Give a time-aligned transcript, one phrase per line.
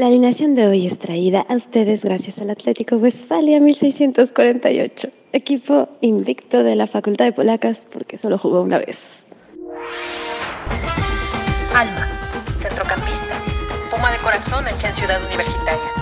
[0.00, 6.62] La alineación de hoy es traída a ustedes gracias al Atlético Westfalia 1648, equipo invicto
[6.62, 9.26] de la Facultad de Polacas porque solo jugó una vez.
[11.74, 12.08] Alma,
[12.62, 13.44] centrocampista,
[13.90, 15.92] puma de corazón hecha en Ciudad Universitaria,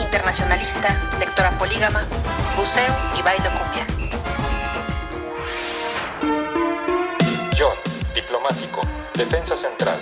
[0.00, 2.06] internacionalista, lectora polígama,
[2.56, 3.86] buceo y baile cumbia.
[7.58, 7.76] John,
[8.14, 8.82] diplomático,
[9.14, 9.98] defensa central,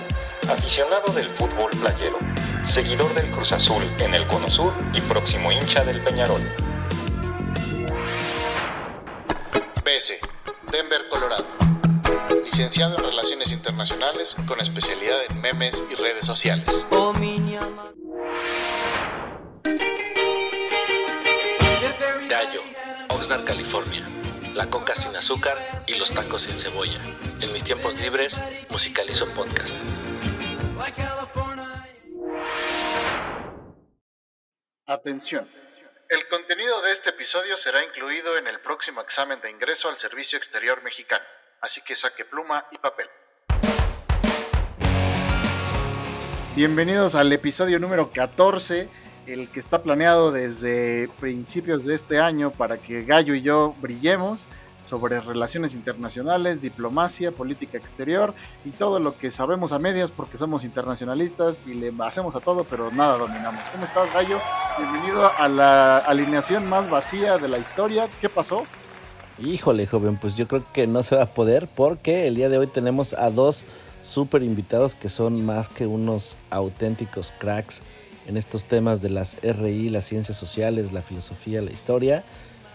[0.46, 2.18] aficionado del fútbol playero,
[2.64, 6.41] seguidor del Cruz Azul en el Cono Sur y próximo hincha del Peñarol.
[9.85, 10.18] BS,
[10.70, 11.46] Denver, Colorado.
[12.45, 16.66] Licenciado en Relaciones Internacionales con especialidad en memes y redes sociales.
[22.29, 22.63] Gallo,
[23.09, 24.07] Oxnard, California.
[24.54, 27.01] La coca sin azúcar y los tacos sin cebolla.
[27.40, 29.74] En mis tiempos libres musicalizo podcast.
[34.91, 35.46] Atención.
[36.09, 40.37] El contenido de este episodio será incluido en el próximo examen de ingreso al Servicio
[40.37, 41.23] Exterior Mexicano,
[41.60, 43.07] así que saque pluma y papel.
[46.57, 48.88] Bienvenidos al episodio número 14,
[49.29, 54.49] el que está planeado desde principios de este año para que Gallo y yo brillemos
[54.82, 60.64] sobre relaciones internacionales, diplomacia, política exterior y todo lo que sabemos a medias porque somos
[60.64, 63.62] internacionalistas y le hacemos a todo, pero nada dominamos.
[63.73, 64.38] ¿Cómo estás, Gallo?
[64.78, 68.08] Bienvenido a la alineación más vacía de la historia.
[68.20, 68.64] ¿Qué pasó?
[69.38, 72.58] Híjole, joven, pues yo creo que no se va a poder porque el día de
[72.58, 73.64] hoy tenemos a dos
[74.02, 77.82] super invitados que son más que unos auténticos cracks
[78.26, 82.24] en estos temas de las RI, las ciencias sociales, la filosofía, la historia.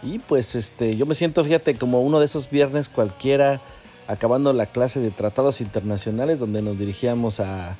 [0.05, 3.59] Y pues este, yo me siento, fíjate, como uno de esos viernes cualquiera,
[4.07, 7.75] acabando la clase de tratados internacionales, donde nos dirigíamos a,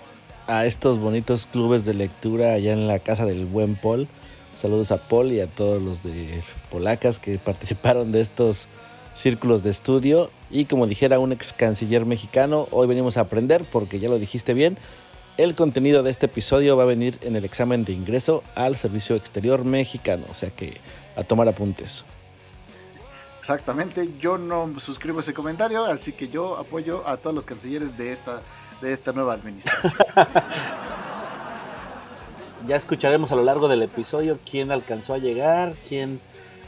[0.48, 4.08] a estos bonitos clubes de lectura allá en la casa del buen Paul.
[4.56, 6.42] Saludos a Paul y a todos los de
[6.72, 8.68] polacas que participaron de estos
[9.14, 10.32] círculos de estudio.
[10.50, 14.56] Y como dijera un ex canciller mexicano, hoy venimos a aprender, porque ya lo dijiste
[14.56, 14.80] bien,
[15.38, 19.16] el contenido de este episodio va a venir en el examen de ingreso al Servicio
[19.16, 20.26] Exterior Mexicano.
[20.32, 20.76] O sea que
[21.16, 22.04] a tomar apuntes.
[23.46, 28.12] Exactamente, yo no suscribo ese comentario, así que yo apoyo a todos los cancilleres de
[28.12, 28.42] esta,
[28.82, 29.94] de esta nueva administración.
[32.68, 36.20] ya escucharemos a lo largo del episodio quién alcanzó a llegar, quién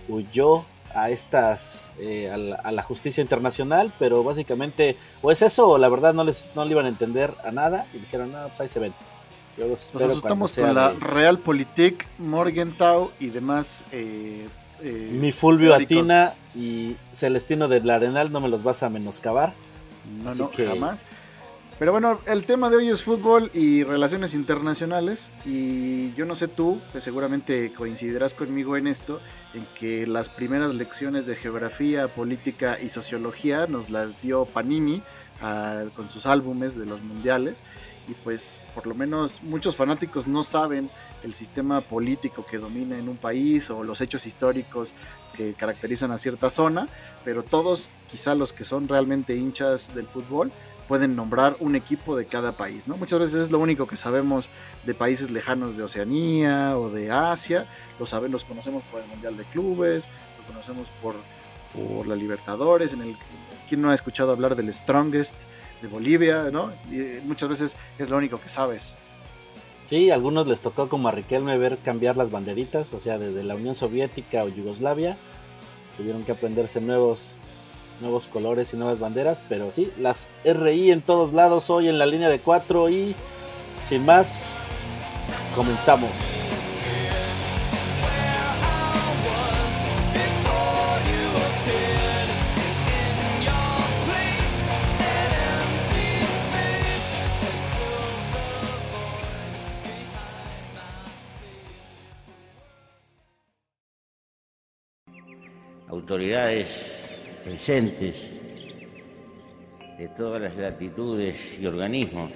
[0.07, 5.69] huyó a estas eh, a, la, a, la, justicia internacional, pero básicamente o es eso
[5.69, 8.49] o la verdad no les no le iban a entender a nada y dijeron no
[8.49, 8.93] pues ahí se ven.
[9.57, 10.99] Yo los Nos asustamos con la de...
[10.99, 13.83] Realpolitik, Morgenthau y demás.
[13.91, 14.47] Eh,
[14.81, 15.97] eh, Mi Fulvio teóricos.
[15.97, 19.53] Atina y Celestino del Arenal no me los vas a menoscabar.
[20.23, 20.65] No, Así no, que...
[20.65, 21.05] jamás.
[21.79, 25.29] Pero bueno, el tema de hoy es fútbol y relaciones internacionales.
[25.45, 29.21] Y yo no sé tú, que seguramente coincidirás conmigo en esto,
[29.53, 35.03] en que las primeras lecciones de geografía, política y sociología nos las dio Panini
[35.39, 37.61] a, con sus álbumes de los mundiales.
[38.07, 40.89] Y pues por lo menos muchos fanáticos no saben
[41.23, 44.93] el sistema político que domina en un país o los hechos históricos
[45.35, 46.87] que caracterizan a cierta zona,
[47.25, 50.51] pero todos, quizá los que son realmente hinchas del fútbol,
[50.87, 52.95] pueden nombrar un equipo de cada país, ¿no?
[52.95, 54.49] Muchas veces es lo único que sabemos
[54.85, 57.67] de países lejanos de Oceanía o de Asia,
[57.99, 60.07] lo sabemos, los conocemos por el Mundial de Clubes,
[60.39, 61.15] lo conocemos por,
[61.73, 63.17] por la Libertadores, en el
[63.67, 65.43] ¿quién no ha escuchado hablar del Strongest
[65.81, 66.71] de Bolivia, ¿no?
[66.89, 68.95] Y muchas veces es lo único que sabes.
[69.87, 73.41] Sí, a algunos les tocó como a Riquelme ver cambiar las banderitas, o sea, desde
[73.43, 75.17] la Unión Soviética o Yugoslavia,
[75.95, 77.39] tuvieron que aprenderse nuevos
[78.01, 82.05] nuevos colores y nuevas banderas, pero sí, las RI en todos lados hoy en la
[82.05, 83.15] línea de 4 y
[83.79, 84.55] sin más,
[85.55, 86.11] comenzamos.
[106.07, 106.69] Autoridades
[107.43, 108.31] presentes
[109.97, 112.31] de todas las latitudes y organismos.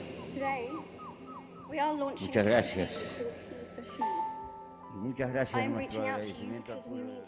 [2.20, 2.92] Muchas gracias.
[4.94, 7.26] Y muchas gracias nuestro agradecimiento al pueblo.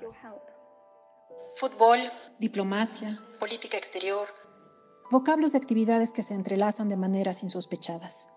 [1.56, 2.00] Fútbol,
[2.40, 4.28] diplomacia, política exterior.
[5.12, 8.28] Vocablos de actividades que se entrelazan de maneras insospechadas.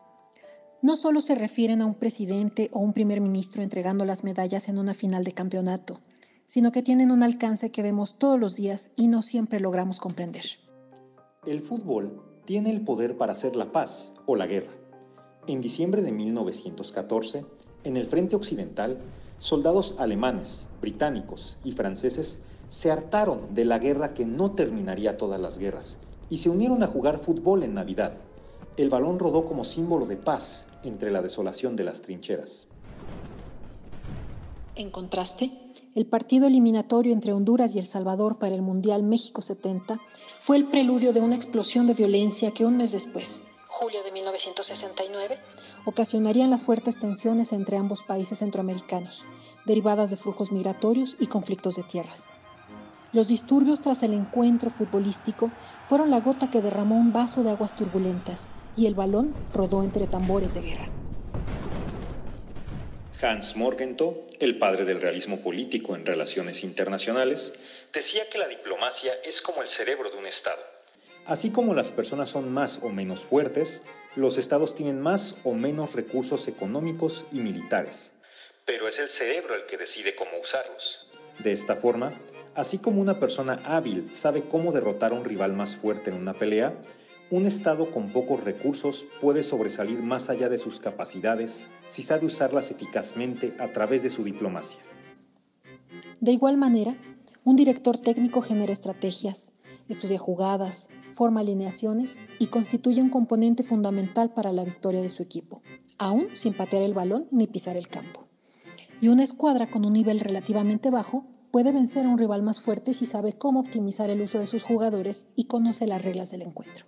[0.80, 4.78] No solo se refieren a un presidente o un primer ministro entregando las medallas en
[4.78, 6.02] una final de campeonato,
[6.46, 10.44] sino que tienen un alcance que vemos todos los días y no siempre logramos comprender.
[11.44, 14.72] El fútbol tiene el poder para hacer la paz o la guerra.
[15.46, 17.44] En diciembre de 1914,
[17.84, 18.98] en el frente occidental,
[19.38, 25.58] soldados alemanes, británicos y franceses se hartaron de la guerra que no terminaría todas las
[25.58, 25.98] guerras
[26.28, 28.14] y se unieron a jugar fútbol en Navidad.
[28.76, 32.66] El balón rodó como símbolo de paz entre la desolación de las trincheras.
[34.74, 35.52] En contraste,
[35.96, 39.98] el partido eliminatorio entre Honduras y El Salvador para el Mundial México 70
[40.38, 45.38] fue el preludio de una explosión de violencia que un mes después, julio de 1969,
[45.86, 49.24] ocasionarían las fuertes tensiones entre ambos países centroamericanos,
[49.64, 52.24] derivadas de flujos migratorios y conflictos de tierras.
[53.12, 55.50] Los disturbios tras el encuentro futbolístico
[55.88, 60.06] fueron la gota que derramó un vaso de aguas turbulentas y el balón rodó entre
[60.06, 60.90] tambores de guerra.
[63.22, 67.54] Hans Morgenthau, el padre del realismo político en relaciones internacionales,
[67.92, 70.62] decía que la diplomacia es como el cerebro de un Estado.
[71.24, 73.82] Así como las personas son más o menos fuertes,
[74.16, 78.12] los estados tienen más o menos recursos económicos y militares.
[78.66, 81.06] Pero es el cerebro el que decide cómo usarlos.
[81.38, 82.12] De esta forma,
[82.54, 86.34] así como una persona hábil sabe cómo derrotar a un rival más fuerte en una
[86.34, 86.74] pelea,
[87.28, 92.70] un Estado con pocos recursos puede sobresalir más allá de sus capacidades si sabe usarlas
[92.70, 94.78] eficazmente a través de su diplomacia.
[96.20, 96.96] De igual manera,
[97.42, 99.50] un director técnico genera estrategias,
[99.88, 105.62] estudia jugadas, forma alineaciones y constituye un componente fundamental para la victoria de su equipo,
[105.98, 108.24] aún sin patear el balón ni pisar el campo.
[109.00, 112.94] Y una escuadra con un nivel relativamente bajo puede vencer a un rival más fuerte
[112.94, 116.86] si sabe cómo optimizar el uso de sus jugadores y conoce las reglas del encuentro.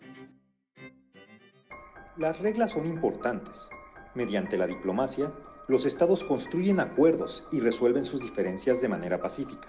[2.19, 3.69] Las reglas son importantes.
[4.15, 5.33] Mediante la diplomacia,
[5.69, 9.69] los estados construyen acuerdos y resuelven sus diferencias de manera pacífica.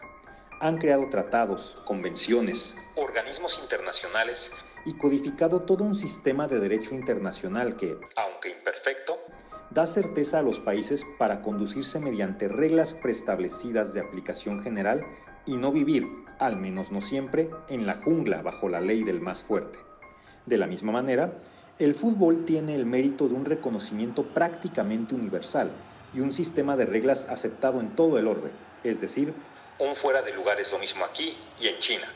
[0.59, 4.51] Han creado tratados, convenciones, organismos internacionales
[4.83, 9.15] y codificado todo un sistema de derecho internacional que, aunque imperfecto,
[9.69, 15.05] da certeza a los países para conducirse mediante reglas preestablecidas de aplicación general
[15.45, 16.07] y no vivir,
[16.39, 19.77] al menos no siempre, en la jungla bajo la ley del más fuerte.
[20.47, 21.39] De la misma manera,
[21.79, 25.71] el fútbol tiene el mérito de un reconocimiento prácticamente universal
[26.13, 28.51] y un sistema de reglas aceptado en todo el orbe,
[28.83, 29.33] es decir,
[29.79, 32.11] un fuera de lugar es lo mismo aquí y en China.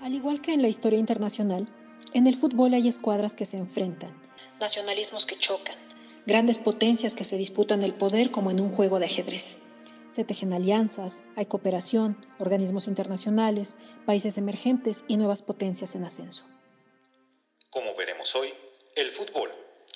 [0.00, 1.68] Al igual que en la historia internacional,
[2.14, 4.12] en el fútbol hay escuadras que se enfrentan,
[4.60, 5.76] nacionalismos que chocan,
[6.26, 9.58] grandes potencias que se disputan el poder como en un juego de ajedrez.
[10.12, 13.76] Se tejen alianzas, hay cooperación, organismos internacionales,
[14.06, 16.46] países emergentes y nuevas potencias en ascenso.
[17.70, 18.52] Como veremos hoy,
[18.96, 19.48] el fútbol,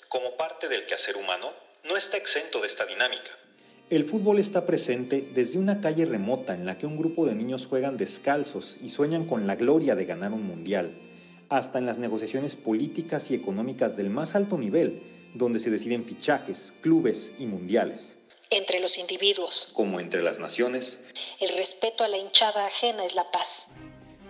[0.08, 3.32] como parte del quehacer humano, no está exento de esta dinámica.
[3.90, 7.66] El fútbol está presente desde una calle remota en la que un grupo de niños
[7.66, 10.94] juegan descalzos y sueñan con la gloria de ganar un mundial,
[11.48, 15.02] hasta en las negociaciones políticas y económicas del más alto nivel,
[15.34, 18.16] donde se deciden fichajes, clubes y mundiales.
[18.50, 21.08] Entre los individuos, como entre las naciones,
[21.40, 23.66] el respeto a la hinchada ajena es la paz.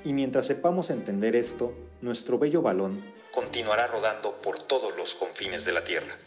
[0.04, 5.72] Y mientras sepamos entender esto, nuestro bello balón continuará rodando por todos los confines de
[5.72, 6.18] la Tierra.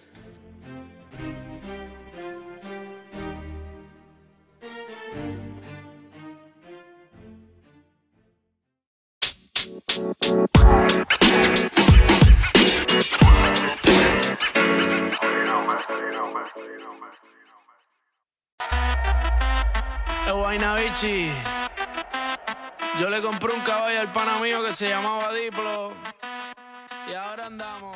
[23.22, 25.94] Compré un caballo al pana mío que se llamaba Diplo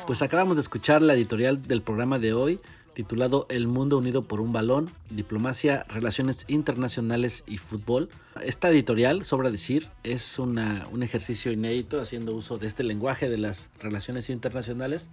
[0.06, 2.60] pues acabamos de escuchar la editorial del programa de hoy,
[2.94, 8.08] titulado El Mundo Unido por un Balón, Diplomacia, Relaciones Internacionales y Fútbol.
[8.42, 13.38] Esta editorial, sobra decir, es una, un ejercicio inédito haciendo uso de este lenguaje de
[13.38, 15.10] las relaciones internacionales.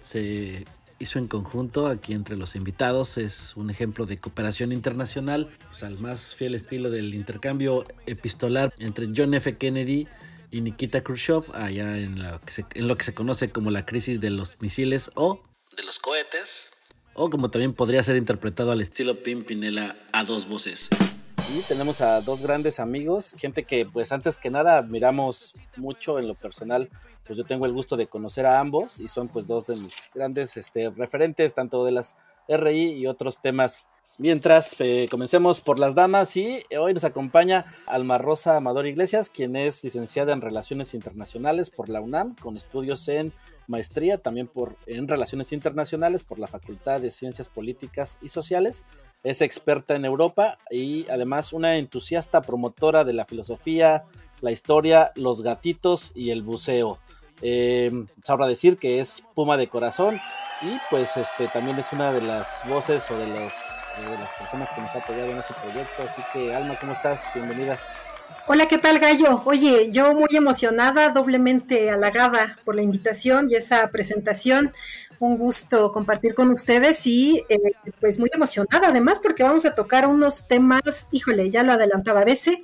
[0.00, 0.66] Se
[0.98, 5.98] hizo en conjunto aquí entre los invitados, es un ejemplo de cooperación internacional, pues al
[5.98, 9.56] más fiel estilo del intercambio epistolar entre John F.
[9.56, 10.08] Kennedy
[10.50, 13.84] y Nikita Khrushchev allá en lo, que se, en lo que se conoce como la
[13.84, 15.42] crisis de los misiles o
[15.76, 16.68] de los cohetes,
[17.14, 20.88] o como también podría ser interpretado al estilo Pimpinela a dos voces.
[21.46, 26.28] Y tenemos a dos grandes amigos, gente que pues antes que nada admiramos mucho en
[26.28, 26.90] lo personal,
[27.26, 30.10] pues yo tengo el gusto de conocer a ambos y son pues dos de mis
[30.14, 32.16] grandes este, referentes tanto de las
[32.48, 33.88] RI y otros temas.
[34.18, 39.54] Mientras eh, comencemos por las damas y hoy nos acompaña Alma Rosa Amador Iglesias, quien
[39.54, 43.32] es licenciada en Relaciones Internacionales por la UNAM, con estudios en
[43.68, 48.84] maestría también por, en Relaciones Internacionales por la Facultad de Ciencias Políticas y Sociales.
[49.22, 54.04] Es experta en Europa y además una entusiasta promotora de la filosofía,
[54.40, 56.98] la historia, los gatitos y el buceo.
[57.42, 57.92] Eh,
[58.24, 60.18] sabrá decir que es Puma de corazón
[60.60, 63.52] y pues este también es una de las voces o de, los,
[64.00, 66.02] de las personas que nos ha apoyado en este proyecto.
[66.02, 67.30] Así que Alma, ¿cómo estás?
[67.34, 67.78] Bienvenida.
[68.46, 69.42] Hola, ¿qué tal Gallo?
[69.44, 74.72] Oye, yo muy emocionada, doblemente halagada por la invitación y esa presentación.
[75.18, 77.58] Un gusto compartir con ustedes y eh,
[78.00, 82.24] pues muy emocionada además porque vamos a tocar unos temas, híjole, ya lo adelantaba a
[82.24, 82.58] veces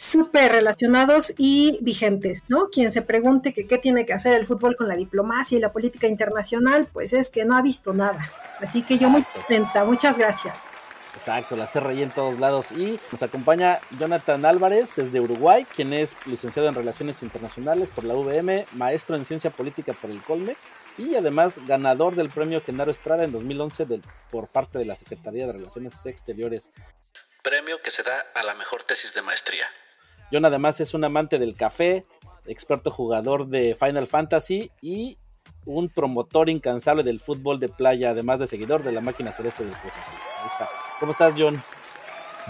[0.00, 2.70] súper relacionados y vigentes, ¿no?
[2.70, 5.72] Quien se pregunte que qué tiene que hacer el fútbol con la diplomacia y la
[5.72, 8.32] política internacional, pues es que no ha visto nada.
[8.60, 10.62] Así que yo muy contenta, muchas gracias.
[11.12, 12.72] Exacto, la CRI en todos lados.
[12.72, 18.14] Y nos acompaña Jonathan Álvarez desde Uruguay, quien es licenciado en Relaciones Internacionales por la
[18.14, 23.24] UVM, maestro en Ciencia Política por el Colmex y además ganador del premio Genaro Estrada
[23.24, 23.86] en 2011
[24.30, 26.70] por parte de la Secretaría de Relaciones Exteriores.
[27.42, 29.66] Premio que se da a la mejor tesis de maestría.
[30.32, 32.06] John además es un amante del café,
[32.46, 35.18] experto jugador de Final Fantasy y
[35.64, 39.76] un promotor incansable del fútbol de playa, además de seguidor de la máquina celeste del
[39.76, 40.89] Cruz Ahí está.
[41.00, 41.60] ¿Cómo estás, John?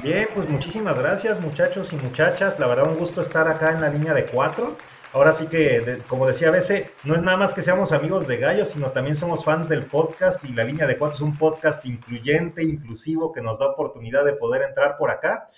[0.02, 2.58] Bien, pues muchísimas gracias, muchachos y muchachas.
[2.58, 4.76] La verdad, un gusto estar acá en la línea de cuatro.
[5.12, 8.38] Ahora sí que, como decía a veces, no es nada más que seamos amigos de
[8.38, 11.86] Gallo, sino también somos fans del podcast y la línea de cuatro es un podcast
[11.86, 15.48] incluyente, inclusivo, que nos da oportunidad de poder entrar por acá.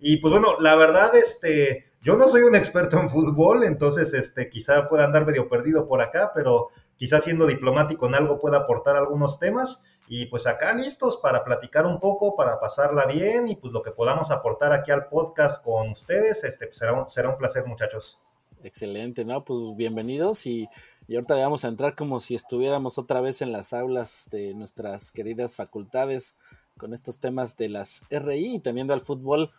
[0.00, 4.50] Y pues bueno, la verdad, este, yo no soy un experto en fútbol, entonces este,
[4.50, 8.96] quizá pueda andar medio perdido por acá, pero quizá siendo diplomático en algo pueda aportar
[8.96, 9.84] algunos temas.
[10.12, 13.92] Y pues acá listos para platicar un poco, para pasarla bien y pues lo que
[13.92, 18.18] podamos aportar aquí al podcast con ustedes, este, pues será, un, será un placer muchachos.
[18.64, 19.44] Excelente, ¿no?
[19.44, 20.68] Pues bienvenidos y,
[21.08, 25.12] ahorita le vamos a entrar como si estuviéramos otra vez en las aulas de nuestras
[25.12, 26.36] queridas facultades
[26.76, 29.52] con estos temas de las RI y teniendo al fútbol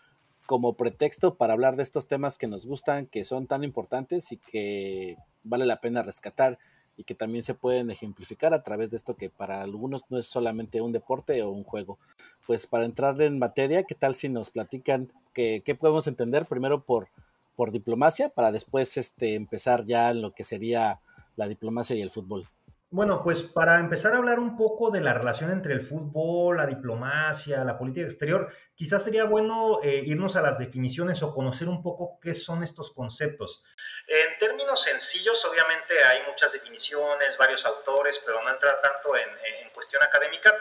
[0.48, 4.38] como pretexto para hablar de estos temas que nos gustan, que son tan importantes y
[4.38, 6.60] que vale la pena rescatar
[6.98, 10.28] y que también se pueden ejemplificar a través de esto que para algunos no es
[10.28, 11.98] solamente un deporte o un juego.
[12.46, 17.08] Pues para entrar en materia, ¿qué tal si nos platican qué, podemos entender primero por,
[17.56, 21.00] por diplomacia para después este, empezar ya en lo que sería
[21.36, 22.48] la diplomacia y el fútbol?
[22.94, 26.66] Bueno, pues para empezar a hablar un poco de la relación entre el fútbol, la
[26.66, 31.82] diplomacia, la política exterior, quizás sería bueno eh, irnos a las definiciones o conocer un
[31.82, 33.64] poco qué son estos conceptos.
[34.08, 39.30] En términos sencillos, obviamente hay muchas definiciones, varios autores, pero no entrar tanto en,
[39.74, 40.54] cuestión académica.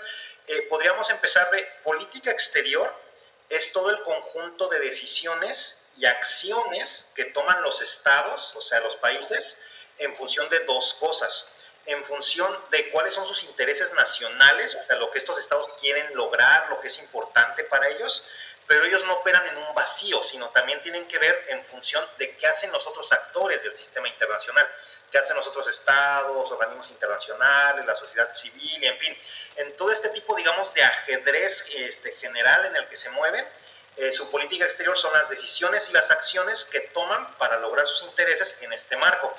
[0.47, 2.95] Eh, podríamos empezar de política exterior,
[3.49, 8.95] es todo el conjunto de decisiones y acciones que toman los estados, o sea, los
[8.95, 9.59] países,
[9.99, 11.53] en función de dos cosas
[11.87, 16.15] en función de cuáles son sus intereses nacionales, o sea, lo que estos estados quieren
[16.15, 18.25] lograr, lo que es importante para ellos,
[18.67, 22.37] pero ellos no operan en un vacío, sino también tienen que ver en función de
[22.37, 24.65] qué hacen los otros actores del sistema internacional,
[25.11, 29.17] qué hacen los otros estados, organismos internacionales, la sociedad civil, en fin,
[29.57, 33.45] en todo este tipo, digamos, de ajedrez este, general en el que se mueven,
[33.97, 38.03] eh, su política exterior son las decisiones y las acciones que toman para lograr sus
[38.03, 39.35] intereses en este marco.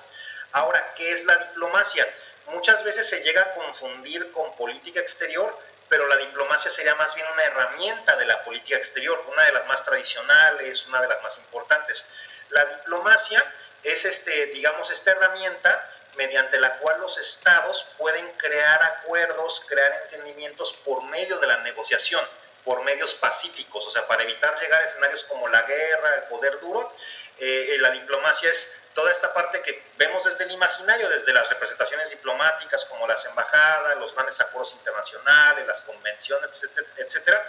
[0.52, 2.06] Ahora, ¿qué es la diplomacia?
[2.52, 5.58] Muchas veces se llega a confundir con política exterior,
[5.90, 9.68] pero la diplomacia sería más bien una herramienta de la política exterior, una de las
[9.68, 12.06] más tradicionales, una de las más importantes.
[12.50, 13.44] La diplomacia
[13.84, 20.74] es, este, digamos, esta herramienta mediante la cual los estados pueden crear acuerdos, crear entendimientos
[20.86, 22.24] por medio de la negociación,
[22.64, 26.60] por medios pacíficos, o sea, para evitar llegar a escenarios como la guerra, el poder
[26.60, 26.92] duro.
[27.40, 32.10] Eh, la diplomacia es toda esta parte que vemos desde el imaginario, desde las representaciones
[32.10, 36.64] diplomáticas como las embajadas, los grandes acuerdos internacionales, las convenciones,
[36.98, 37.42] etcétera,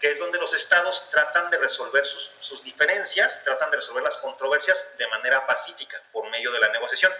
[0.00, 4.16] que es donde los estados tratan de resolver sus, sus diferencias, tratan de resolver las
[4.18, 7.12] controversias de manera pacífica por medio de la negociación.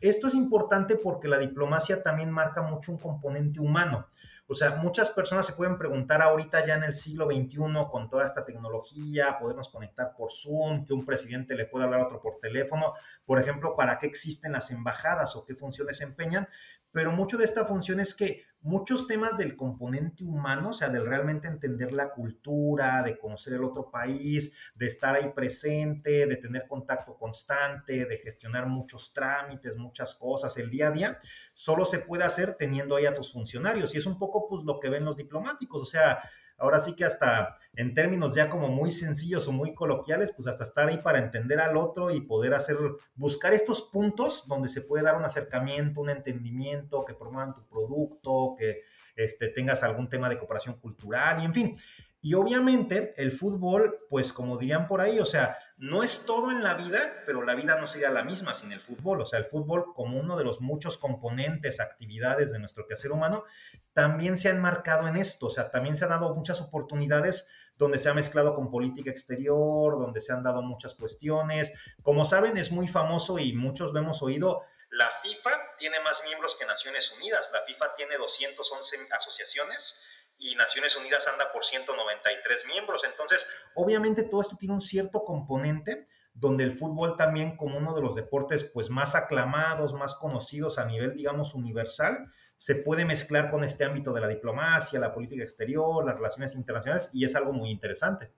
[0.00, 4.08] Esto es importante porque la diplomacia también marca mucho un componente humano.
[4.46, 7.56] O sea, muchas personas se pueden preguntar ahorita ya en el siglo XXI
[7.90, 12.04] con toda esta tecnología, podernos conectar por Zoom, que un presidente le pueda hablar a
[12.04, 12.92] otro por teléfono,
[13.24, 16.48] por ejemplo, ¿para qué existen las embajadas o qué funciones desempeñan?
[16.94, 21.06] pero mucho de esta función es que muchos temas del componente humano, o sea, del
[21.06, 26.66] realmente entender la cultura, de conocer el otro país, de estar ahí presente, de tener
[26.66, 31.20] contacto constante, de gestionar muchos trámites, muchas cosas, el día a día,
[31.52, 33.94] solo se puede hacer teniendo ahí a tus funcionarios.
[33.94, 36.20] Y es un poco pues lo que ven los diplomáticos, o sea,
[36.58, 40.64] ahora sí que hasta en términos ya como muy sencillos o muy coloquiales, pues hasta
[40.64, 42.76] estar ahí para entender al otro y poder hacer,
[43.14, 48.54] buscar estos puntos donde se puede dar un acercamiento, un entendimiento, que promuevan tu producto,
[48.58, 48.82] que
[49.16, 51.78] este, tengas algún tema de cooperación cultural y en fin.
[52.20, 56.62] Y obviamente el fútbol, pues como dirían por ahí, o sea, no es todo en
[56.62, 59.20] la vida, pero la vida no sería la misma sin el fútbol.
[59.20, 63.44] O sea, el fútbol como uno de los muchos componentes, actividades de nuestro quehacer humano,
[63.92, 65.46] también se ha enmarcado en esto.
[65.46, 69.98] O sea, también se han dado muchas oportunidades donde se ha mezclado con política exterior,
[69.98, 71.72] donde se han dado muchas cuestiones.
[72.02, 74.62] Como saben, es muy famoso y muchos lo hemos oído.
[74.90, 77.50] La FIFA tiene más miembros que Naciones Unidas.
[77.52, 80.00] La FIFA tiene 211 asociaciones
[80.38, 83.04] y Naciones Unidas anda por 193 miembros.
[83.04, 88.02] Entonces, obviamente todo esto tiene un cierto componente donde el fútbol también como uno de
[88.02, 92.26] los deportes pues más aclamados, más conocidos a nivel digamos universal,
[92.56, 97.08] se puede mezclar con este ámbito de la diplomacia, la política exterior, las relaciones internacionales
[97.12, 98.32] y es algo muy interesante.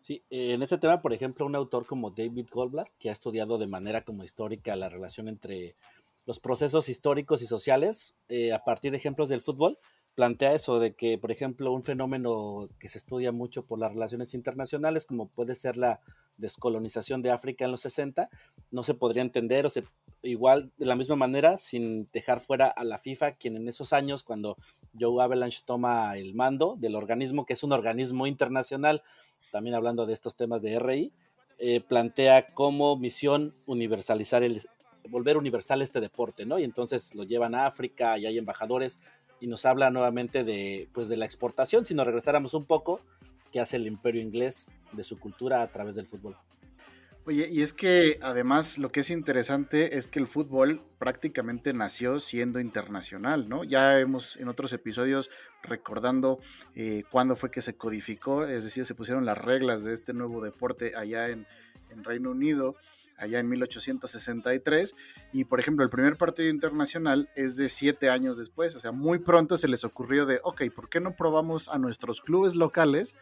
[0.00, 3.66] Sí, en este tema, por ejemplo, un autor como David Goldblatt, que ha estudiado de
[3.66, 5.76] manera como histórica la relación entre
[6.24, 9.78] los procesos históricos y sociales eh, a partir de ejemplos del fútbol,
[10.18, 14.34] plantea eso de que, por ejemplo, un fenómeno que se estudia mucho por las relaciones
[14.34, 16.00] internacionales, como puede ser la
[16.38, 18.28] descolonización de África en los 60,
[18.72, 19.84] no se podría entender o se,
[20.22, 24.24] igual de la misma manera sin dejar fuera a la FIFA, quien en esos años,
[24.24, 24.56] cuando
[24.98, 29.04] Joe Avalanche toma el mando del organismo, que es un organismo internacional,
[29.52, 31.12] también hablando de estos temas de RI,
[31.58, 34.62] eh, plantea como misión universalizar el,
[35.10, 36.58] volver universal este deporte, ¿no?
[36.58, 39.00] Y entonces lo llevan a África y hay embajadores
[39.40, 43.00] y nos habla nuevamente de, pues, de la exportación, si nos regresáramos un poco,
[43.52, 46.36] que hace el imperio inglés de su cultura a través del fútbol.
[47.28, 52.20] Oye, y es que además lo que es interesante es que el fútbol prácticamente nació
[52.20, 53.64] siendo internacional, ¿no?
[53.64, 55.28] Ya hemos en otros episodios
[55.62, 56.40] recordando
[56.74, 60.42] eh, cuándo fue que se codificó, es decir, se pusieron las reglas de este nuevo
[60.42, 61.46] deporte allá en,
[61.90, 62.76] en Reino Unido
[63.18, 64.94] allá en 1863
[65.32, 69.18] y por ejemplo el primer partido internacional es de siete años después, o sea, muy
[69.18, 73.14] pronto se les ocurrió de, ok, ¿por qué no probamos a nuestros clubes locales?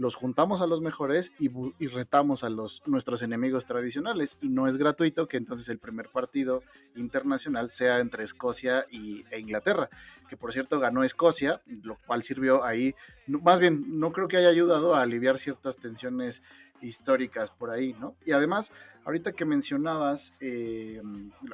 [0.00, 1.50] los juntamos a los mejores y,
[1.88, 4.38] retamos a los, nuestros enemigos tradicionales.
[4.40, 6.62] Y no es gratuito que entonces el primer partido
[6.96, 9.90] internacional sea entre Escocia y, e Inglaterra,
[10.28, 12.94] que por cierto ganó Escocia, lo cual sirvió ahí,
[13.26, 16.42] más bien, no creo que haya ayudado a aliviar ciertas tensiones
[16.80, 18.16] históricas por ahí, ¿no?
[18.24, 18.72] Y además,
[19.04, 21.00] ahorita que mencionabas eh,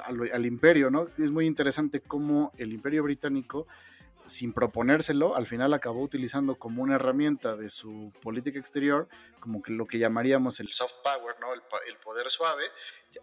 [0.03, 1.07] al, imperio, ¿no?
[1.17, 3.67] Es muy interesante cómo el imperio británico,
[4.25, 9.07] sin proponérselo, al final acabó utilizando como una herramienta de su política exterior,
[9.39, 11.53] como que lo que llamaríamos el soft power, ¿no?
[11.53, 12.63] El, el poder suave,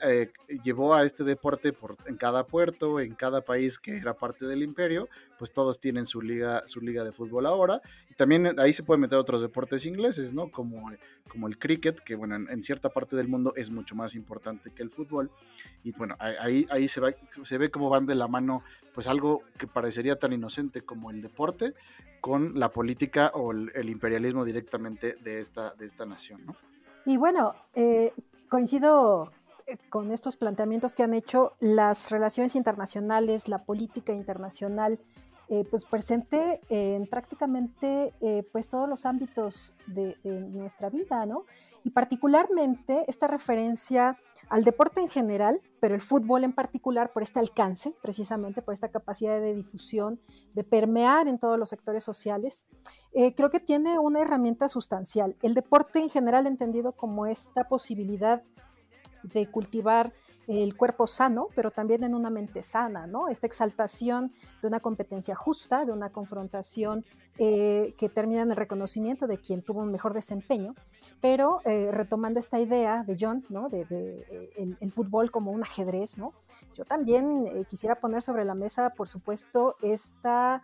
[0.02, 4.46] eh, llevó a este deporte por, en cada puerto, en cada país que era parte
[4.46, 7.80] del imperio, pues todos tienen su liga, su liga de fútbol ahora.
[8.10, 10.50] Y también ahí se pueden meter otros deportes ingleses, ¿no?
[10.50, 10.90] Como,
[11.28, 14.82] como el cricket, que bueno, en, cierta parte del mundo es mucho más importante que
[14.82, 15.30] el fútbol.
[15.82, 17.12] Y bueno, ahí, ahí se, va,
[17.44, 21.20] se ve cómo van de la mano, pues algo que parecería tan inocente como el
[21.20, 21.74] deporte,
[22.20, 26.40] con la política o el, imperialismo directamente de esta, de esta nación.
[27.04, 28.14] Y bueno, eh,
[28.48, 29.43] coincido eh,
[29.88, 34.98] con estos planteamientos que han hecho, las relaciones internacionales, la política internacional,
[35.48, 41.44] eh, pues presente en prácticamente eh, pues todos los ámbitos de, nuestra vida, ¿no?
[41.84, 44.16] Y particularmente esta referencia
[44.48, 48.88] al deporte en general, pero el fútbol en particular por este alcance, precisamente por esta
[48.88, 50.18] capacidad de difusión,
[50.54, 52.66] de permear en todos los sectores sociales,
[53.12, 55.36] creo que tiene una herramienta sustancial.
[55.42, 58.42] El deporte en general entendido como esta posibilidad
[59.32, 60.12] de cultivar
[60.46, 63.28] el cuerpo sano, pero también en una mente sana, ¿no?
[63.28, 67.04] Esta exaltación de una competencia justa, de una confrontación
[67.38, 70.74] eh, que termina en el reconocimiento de quien tuvo un mejor desempeño,
[71.20, 73.68] pero eh, retomando esta idea de John, ¿no?
[73.68, 76.32] De, eh, el, fútbol como un ajedrez, ¿no?
[76.74, 80.62] Yo también quisiera poner sobre la mesa, por supuesto, esta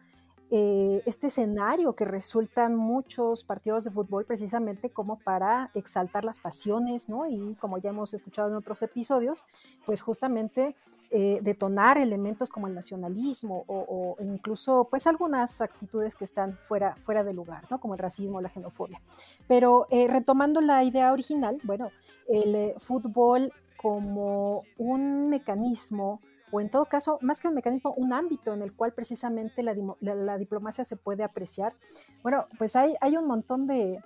[0.52, 7.08] eh, este escenario que resultan muchos partidos de fútbol precisamente como para exaltar las pasiones,
[7.08, 7.28] ¿no?
[7.28, 9.46] Y como ya hemos escuchado en otros episodios,
[9.86, 10.74] pues justamente
[11.12, 17.22] eh, detonar elementos como el nacionalismo o, incluso pues algunas actitudes que están fuera, fuera
[17.22, 17.78] de lugar, ¿no?
[17.78, 19.00] Como el racismo, la xenofobia.
[19.46, 21.92] Pero eh, retomando la idea original, bueno,
[22.28, 26.20] el fútbol como un mecanismo
[26.52, 30.38] o en todo caso, más que un mecanismo, un ámbito en el cual precisamente la,
[30.38, 31.74] diplomacia se puede apreciar.
[32.22, 34.02] Bueno, pues hay, hay un montón de,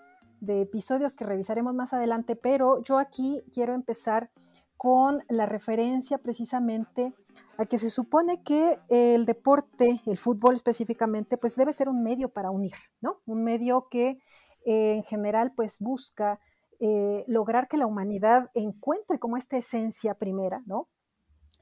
[0.47, 4.31] episodios que revisaremos más adelante, pero yo aquí quiero empezar
[4.77, 7.15] con la referencia precisamente
[7.57, 12.29] a que se supone que el deporte, el fútbol específicamente, pues debe ser un medio
[12.29, 13.21] para unir, ¿no?
[13.25, 14.19] Un medio que
[14.67, 16.41] eh, en general pues busca
[16.81, 20.89] eh, lograr que la humanidad encuentre como esta esencia primera, ¿no?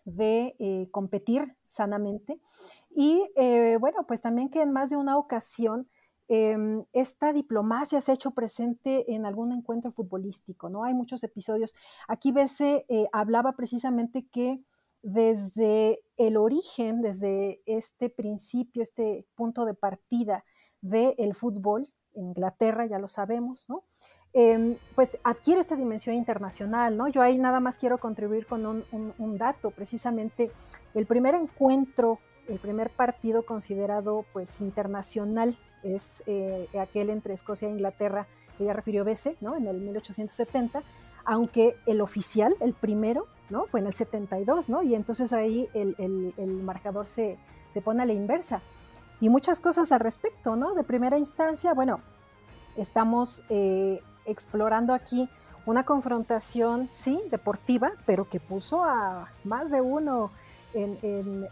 [0.05, 2.41] De eh, competir sanamente.
[2.95, 3.25] Y
[3.81, 5.89] bueno, pues también que en más de una ocasión
[6.35, 10.83] Em, esta diplomacia se ha hecho presente en algún encuentro futbolístico, ¿no?
[10.85, 11.75] Hay muchos episodios.
[12.09, 14.59] Aquí Bese eh, hablaba precisamente que
[15.03, 20.43] desde el origen, desde este principio, este punto de partida
[20.81, 23.85] del fútbol, en Inglaterra, ya lo sabemos, ¿no?
[24.35, 27.07] Em, pues adquiere esta dimensión internacional, ¿no?
[27.09, 30.51] Yo ahí nada más quiero contribuir con un dato, precisamente
[30.95, 32.19] el primer encuentro,
[32.49, 38.73] el primer partido considerado pues internacional es eh, aquel entre Escocia e Inglaterra que ya
[38.73, 39.57] refirió Bese, ¿no?
[39.57, 40.83] En el 1870,
[41.25, 43.67] aunque el oficial, el primero, ¿no?
[43.67, 44.83] Fue en el 72, ¿no?
[44.83, 47.39] Y entonces ahí el, marcador se,
[47.85, 48.63] pone a la inversa.
[49.21, 50.75] Y muchas cosas al respecto, ¿no?
[50.75, 52.01] De primera instancia, bueno,
[52.77, 55.29] estamos eh, explorando aquí
[55.65, 60.31] una confrontación, sí, deportiva, pero que puso a más de uno
[60.75, 61.49] en,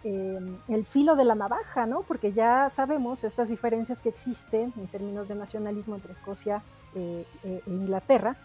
[0.68, 2.02] el filo de la navaja, ¿no?
[2.02, 6.62] Porque ya sabemos estas diferencias que existen en términos de nacionalismo entre Escocia
[6.94, 8.36] eh, eh, e Inglaterra.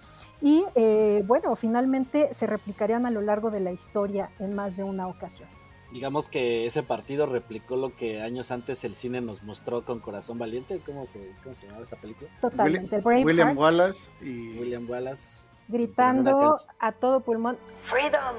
[0.42, 4.84] Y eh, bueno, finalmente se replicarían a lo largo de la historia en más de
[4.84, 5.50] una ocasión.
[5.96, 10.38] Digamos que ese partido replicó lo que años antes el cine nos mostró con Corazón
[10.38, 10.82] Valiente.
[10.86, 12.30] ¿Cómo se, cómo se llamaba esa película?
[12.42, 12.98] Totalmente.
[12.98, 14.60] William Wallace y.
[14.60, 15.48] William Wallace.
[15.70, 18.36] Gritando a todo pulmón: ¡Freedom!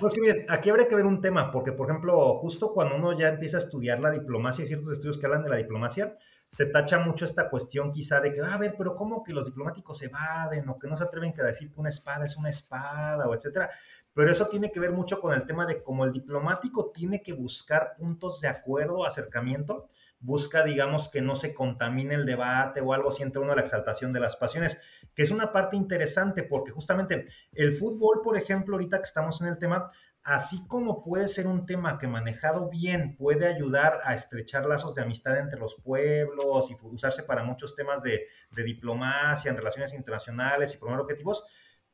[0.00, 3.18] Pues que miren, aquí habría que ver un tema, porque por ejemplo, justo cuando uno
[3.18, 6.16] ya empieza a estudiar la diplomacia y ciertos estudios que hablan de la diplomacia,
[6.48, 9.46] se tacha mucho esta cuestión quizá de que, ah, a ver, pero ¿cómo que los
[9.46, 12.50] diplomáticos se evaden o que no se atreven a decir que una espada es una
[12.50, 13.70] espada o etcétera?
[14.14, 17.32] Pero eso tiene que ver mucho con el tema de cómo el diplomático tiene que
[17.32, 19.88] buscar puntos de acuerdo, acercamiento,
[20.20, 24.20] busca, digamos, que no se contamine el debate o algo, siente uno la exaltación de
[24.20, 24.78] las pasiones,
[25.14, 29.48] que es una parte interesante porque justamente el fútbol, por ejemplo, ahorita que estamos en
[29.48, 29.90] el tema,
[30.26, 35.02] así como puede ser un tema que manejado bien puede ayudar a estrechar lazos de
[35.02, 40.78] amistad entre los pueblos y usarse para muchos temas de, diplomacia, en relaciones internacionales y
[40.78, 41.44] promover objetivos,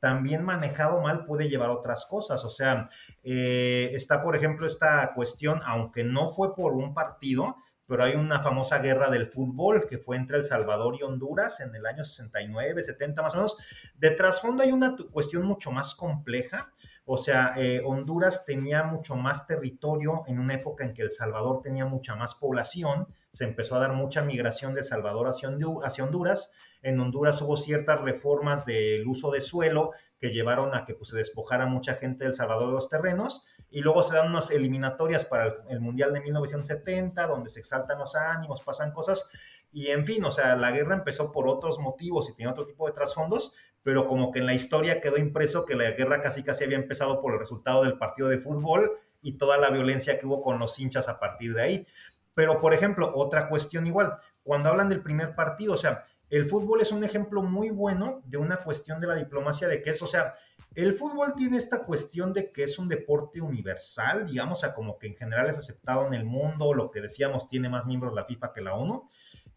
[0.01, 2.43] también manejado mal puede llevar otras cosas.
[2.47, 2.89] O sea,
[3.23, 8.43] eh, está, por ejemplo, esta cuestión, aunque no fue por un partido, pero hay una
[8.43, 12.83] famosa guerra del fútbol que fue entre El Salvador y Honduras en el año 69,
[12.83, 13.59] 70 más o menos.
[13.95, 16.73] De trasfondo hay una cuestión mucho más compleja.
[17.15, 21.61] O sea, eh, Honduras tenía mucho más territorio en una época en que El Salvador
[21.63, 23.07] tenía mucha más población.
[23.33, 26.53] Se empezó a dar mucha migración de El Salvador hacia, Honduras.
[26.81, 31.17] En Honduras hubo ciertas reformas del uso de suelo que llevaron a que pues, se
[31.19, 35.57] despojara mucha gente del Salvador de los terrenos y luego se dan unas eliminatorias para
[35.69, 39.29] el, Mundial de 1970, donde se exaltan los ánimos, pasan cosas,
[39.71, 42.87] y en fin, o sea, la guerra empezó por otros motivos y tenía otro tipo
[42.87, 46.65] de trasfondos, pero como que en la historia quedó impreso que la guerra casi casi
[46.65, 50.43] había empezado por el resultado del partido de fútbol y toda la violencia que hubo
[50.43, 51.87] con los hinchas a partir de ahí.
[52.35, 56.81] Pero, por ejemplo, otra cuestión igual, cuando hablan del primer partido, o sea, el fútbol
[56.81, 60.07] es un ejemplo muy bueno de una cuestión de la diplomacia de que es, o
[60.07, 60.33] sea,
[60.75, 64.99] el fútbol tiene esta cuestión de que es un deporte universal, digamos, o sea, como
[64.99, 68.25] que en general es aceptado en el mundo, lo que decíamos, tiene más miembros la
[68.25, 69.07] FIFA que la ONU,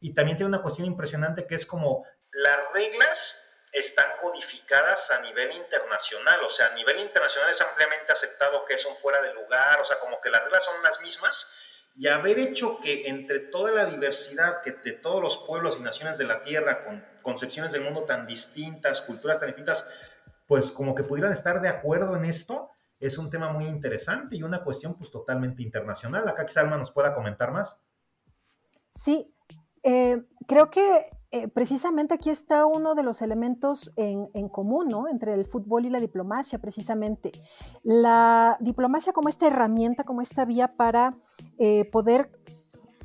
[0.02, 3.38] y también tiene una cuestión impresionante que es como las reglas
[3.76, 8.96] están codificadas a nivel internacional, o sea, a nivel internacional es ampliamente aceptado que son
[8.96, 11.48] fuera de lugar, o sea, como que las reglas son las mismas,
[11.94, 16.18] y haber hecho que entre toda la diversidad que de todos los pueblos y naciones
[16.18, 19.90] de la Tierra, con concepciones del mundo tan distintas, culturas tan distintas,
[20.48, 24.44] pues como que pudieran estar de acuerdo en esto, es un tema muy interesante y
[24.44, 26.28] una cuestión pues totalmente internacional.
[26.28, 27.80] Acá quizá Alma nos pueda comentar más.
[28.94, 29.34] Sí,
[29.84, 35.10] eh, creo que eh, precisamente aquí está uno de los elementos en, común, ¿no?
[35.10, 37.34] Entre el fútbol y la diplomacia, precisamente.
[37.84, 41.18] La diplomacia como esta herramienta, como esta vía para
[41.58, 42.32] eh, poder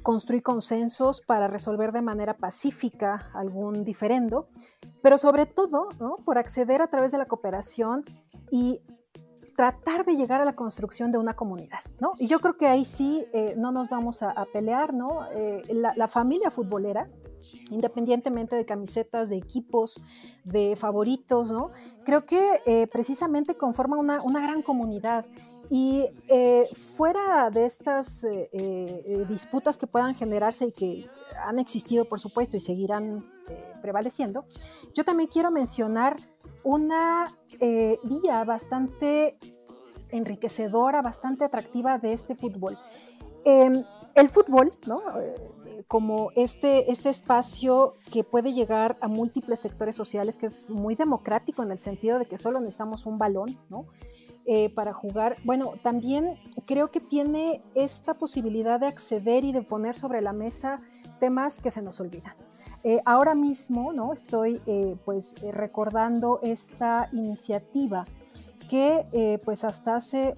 [0.02, 4.46] construir consensos, para resolver de manera pacífica algún diferendo,
[5.02, 6.14] pero sobre todo, ¿no?
[6.24, 8.04] Por acceder a través de la cooperación
[8.52, 8.80] y
[9.56, 12.12] tratar de llegar a la construcción de una comunidad, ¿no?
[12.16, 15.26] Y yo creo que ahí sí eh, no nos vamos a, pelear, ¿no?
[15.68, 17.08] la, familia futbolera
[17.70, 20.02] independientemente de camisetas, de equipos,
[20.44, 21.70] de favoritos, ¿no?
[22.04, 25.26] Creo que eh, precisamente conforma una, gran comunidad.
[25.70, 31.06] Y eh, fuera de estas eh, disputas que puedan generarse y que
[31.44, 33.24] han existido, por supuesto, y seguirán
[33.80, 34.44] prevaleciendo,
[34.94, 36.16] yo también quiero mencionar
[36.62, 39.38] una vía bastante
[40.10, 42.76] enriquecedora, bastante atractiva de este fútbol.
[43.44, 45.00] Em, el fútbol, ¿no?
[45.88, 51.62] Como este, este espacio que puede llegar a múltiples sectores sociales, que es muy democrático
[51.62, 53.86] en el sentido de que solo necesitamos un balón, ¿no?
[54.46, 55.36] Eh, para jugar.
[55.44, 60.80] Bueno, también creo que tiene esta posibilidad de acceder y de poner sobre la mesa
[61.20, 62.34] temas que se nos olvidan.
[62.82, 64.12] Eh, ahora mismo, ¿no?
[64.14, 68.06] Estoy eh, pues recordando esta iniciativa
[68.70, 70.34] que eh, pues hasta hace eh,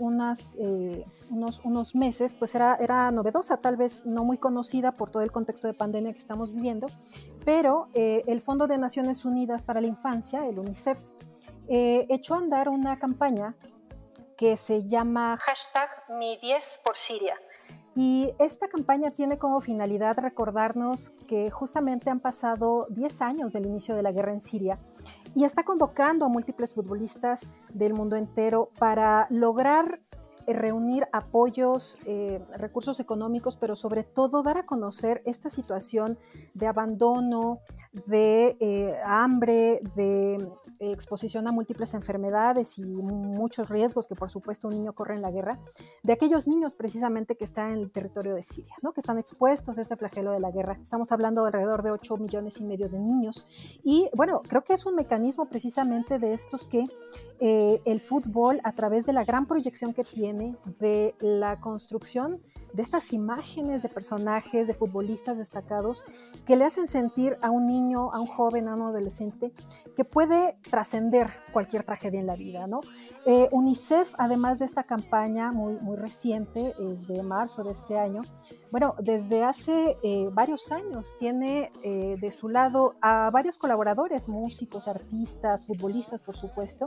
[1.29, 5.31] unos, unos, meses pues era, era novedosa, tal vez no muy conocida por todo el
[5.31, 6.87] contexto de pandemia que estamos viviendo,
[7.45, 10.99] pero eh, el Fondo de Naciones Unidas para la Infancia, el UNICEF,
[11.69, 13.55] echó a andar una campaña
[14.39, 17.37] que se llama hashtag Mi 10 por Siria.
[17.95, 23.95] Y esta campaña tiene como finalidad recordarnos que justamente han pasado 10 años del inicio
[23.95, 24.79] de la guerra en Siria
[25.35, 30.01] y está convocando a múltiples futbolistas del mundo entero para lograr
[30.47, 36.19] reunir apoyos, eh, recursos económicos, pero sobre todo dar a conocer esta situación
[36.55, 37.61] de abandono,
[38.07, 40.39] de eh, hambre, de
[40.81, 45.31] exposición a múltiples enfermedades y muchos riesgos que por supuesto un niño corre en la
[45.31, 45.61] guerra,
[46.03, 48.93] de aquellos niños precisamente que están en el territorio de Siria, ¿no?
[48.93, 50.79] que están expuestos a este flagelo de la guerra.
[50.83, 53.47] Estamos hablando de alrededor de 8 millones y medio de niños.
[53.85, 56.85] Y bueno, creo que es un mecanismo precisamente de estos que
[57.39, 62.41] el fútbol, a través de la gran proyección que tiene, de la construcción
[62.73, 66.05] de estas imágenes de personajes, de futbolistas destacados,
[66.47, 69.53] que le hacen sentir a un niño, a un joven, a un adolescente,
[69.95, 72.67] que puede trascender cualquier tragedia en la vida.
[72.67, 72.81] ¿no?
[73.25, 78.23] Eh, UNICEF, además de esta campaña muy, muy reciente, es de marzo de este año,
[78.73, 84.89] bueno, desde hace eh, varios años tiene eh, de su lado a varios colaboradores, músicos,
[84.89, 86.87] artistas, futbolistas, por supuesto,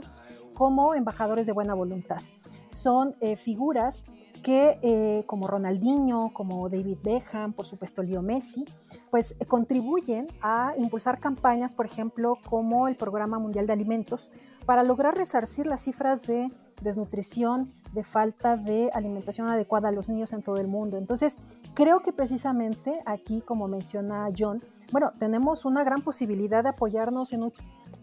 [0.52, 2.20] como embajadores de buena voluntad.
[2.68, 4.04] Son figuras
[4.46, 8.64] que eh, como Ronaldinho, como David Beckham, por supuesto Leo Messi,
[9.10, 14.30] pues eh, contribuyen a impulsar campañas, por ejemplo, como el Programa Mundial de Alimentos,
[14.64, 16.46] para lograr resarcir las cifras de
[16.80, 20.96] desnutrición, de falta de alimentación adecuada a los niños en todo el mundo.
[20.96, 21.38] Entonces,
[21.74, 27.42] creo que precisamente aquí, como menciona John, bueno, tenemos una gran posibilidad de apoyarnos en
[27.42, 27.52] un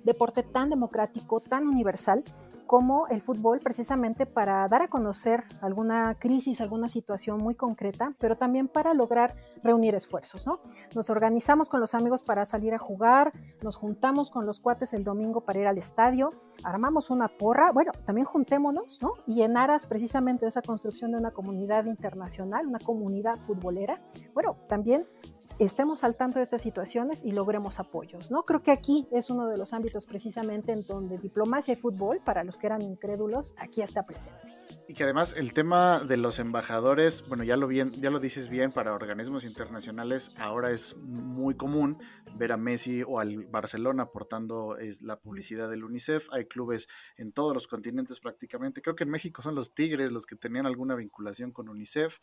[0.04, 2.26] deporte tan democrático, tan universal,
[2.68, 8.38] como el fútbol precisamente para dar a conocer alguna crisis, alguna situación muy concreta, pero
[8.38, 10.60] también para lograr reunir esfuerzos, ¿no?
[10.96, 15.04] Nos organizamos con los amigos para salir a jugar, nos juntamos con los cuates el
[15.04, 19.14] domingo para ir al estadio, armamos una porra, bueno, también juntémonos, ¿no?
[19.28, 24.00] Y en aras precisamente de esa construcción de una comunidad internacional, una comunidad futbolera,
[24.34, 25.06] bueno, también
[25.66, 28.32] estemos al tanto de estas situaciones y logremos apoyos.
[28.32, 28.44] ¿no?
[28.44, 32.44] Creo que aquí es uno de los ámbitos precisamente en donde diplomacia y fútbol, para
[32.44, 34.40] los que eran incrédulos, aquí está presente.
[34.88, 38.50] Y que además el tema de los embajadores, bueno, ya lo, bien, ya lo dices
[38.50, 41.98] bien, para organismos internacionales ahora es muy común
[42.36, 46.28] ver a Messi o al Barcelona aportando la publicidad del UNICEF.
[46.32, 48.82] Hay clubes en todos los continentes prácticamente.
[48.82, 52.20] Creo que en México son los Tigres los que tenían alguna vinculación con UNICEF.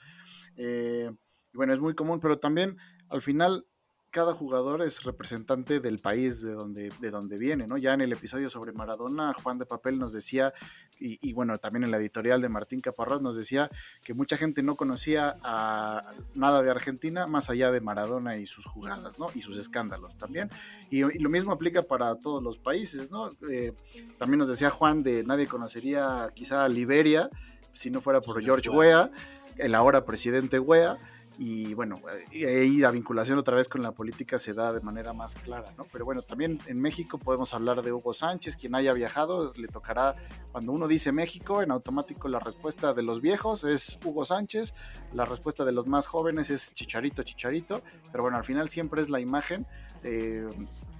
[0.56, 1.10] Eh,
[1.52, 2.76] y bueno, es muy común, pero también
[3.10, 3.66] al final
[4.10, 7.78] cada jugador es representante del país de donde, de donde viene, ¿no?
[7.78, 10.52] Ya en el episodio sobre Maradona, Juan de Papel nos decía,
[10.98, 13.70] y, bueno, también en la editorial de Martín Caparrós nos decía
[14.02, 18.66] que mucha gente no conocía a nada de Argentina más allá de Maradona y sus
[18.66, 19.30] jugadas, ¿no?
[19.34, 20.50] Y sus escándalos también.
[20.90, 23.30] Y, lo mismo aplica para todos los países, ¿no?
[23.48, 23.72] Eh,
[24.18, 27.30] también nos decía Juan de nadie conocería quizá a Liberia
[27.72, 29.10] si no fuera por George Weah,
[29.56, 30.98] el ahora presidente Weah
[31.38, 32.00] y bueno,
[32.32, 35.86] ahí la vinculación otra vez con la política se da de manera más clara, ¿no?
[35.90, 40.16] Pero bueno, también en México podemos hablar de Hugo Sánchez, quien haya viajado, le tocará,
[40.52, 44.74] cuando uno dice México, en automático la respuesta de los viejos es Hugo Sánchez,
[45.12, 49.08] la respuesta de los más jóvenes es Chicharito, Chicharito, pero bueno, al final siempre es
[49.08, 49.66] la imagen,
[50.02, 50.48] eh,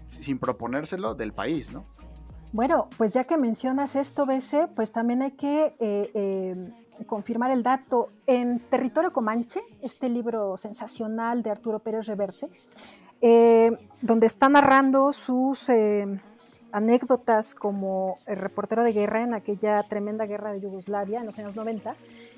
[0.04, 1.84] sin proponérselo, del país, ¿no?
[2.52, 5.74] Bueno, pues ya que mencionas esto, BC, pues también hay que...
[5.78, 6.72] Eh, eh,
[7.06, 12.48] confirmar el dato, en Territorio Comanche, este libro sensacional de Arturo Pérez Reverte,
[13.20, 16.06] eh, donde está narrando sus, eh,
[16.72, 21.56] anécdotas como el reportero de guerra en aquella tremenda guerra de Yugoslavia en los años
[21.56, 21.96] 90,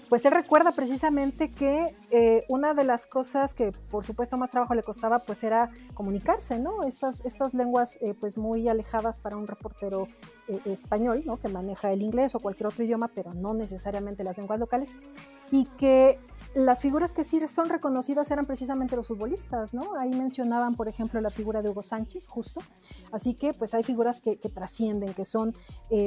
[0.09, 4.75] pues él recuerda precisamente que eh, una de las cosas que por supuesto más trabajo
[4.75, 6.83] le costaba pues era comunicarse, ¿no?
[6.83, 10.09] Estas, estas lenguas pues muy alejadas para un reportero
[10.65, 11.39] español, ¿no?
[11.39, 14.93] Que maneja el inglés o cualquier otro idioma, pero no necesariamente las lenguas locales,
[15.51, 16.19] y que
[16.55, 19.97] las figuras que sí son reconocidas eran precisamente los futbolistas, ¿no?
[19.97, 22.61] Ahí mencionaban, por ejemplo, la figura de Hugo Sánchez, justo.
[23.11, 25.55] Así que, pues hay figuras que, trascienden, que son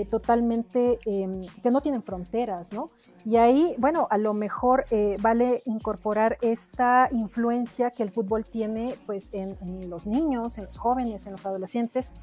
[0.10, 2.92] totalmente, em, que no tienen fronteras, ¿no?
[3.26, 8.96] Y ahí, bueno, a lo mejor eh, vale incorporar esta influencia que el fútbol tiene
[9.08, 9.58] pues, en,
[9.90, 12.14] los niños, en los jóvenes, en los adolescentes.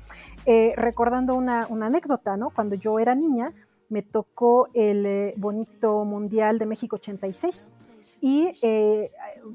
[0.46, 2.51] Eh, recordando una, anécdota, ¿no?
[2.51, 3.53] Cuando yo era niña,
[3.88, 7.72] me tocó el eh, bonito Mundial de México 86.
[8.25, 8.57] Y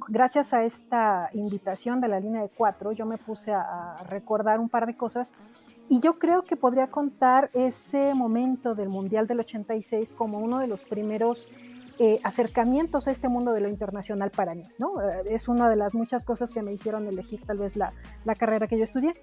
[0.09, 4.59] gracias a esta invitación de la línea de cuatro, yo me puse a, a recordar
[4.59, 5.33] un par de cosas
[5.87, 10.67] y yo creo que podría contar ese momento del Mundial del 86 como uno de
[10.67, 11.49] los primeros
[11.99, 15.01] eh, acercamientos a este mundo de lo internacional para mí, ¿no?
[15.01, 17.91] Eh, es una de las muchas cosas que me hicieron elegir tal vez la,
[18.23, 19.15] la carrera que yo estudié.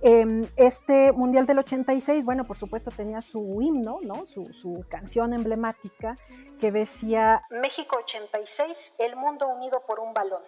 [0.00, 4.26] Em, este Mundial del 86, bueno, por supuesto tenía su himno, ¿no?
[4.26, 6.16] Su, su, canción emblemática
[6.60, 10.42] que decía México 86, el mundo unido por un balón.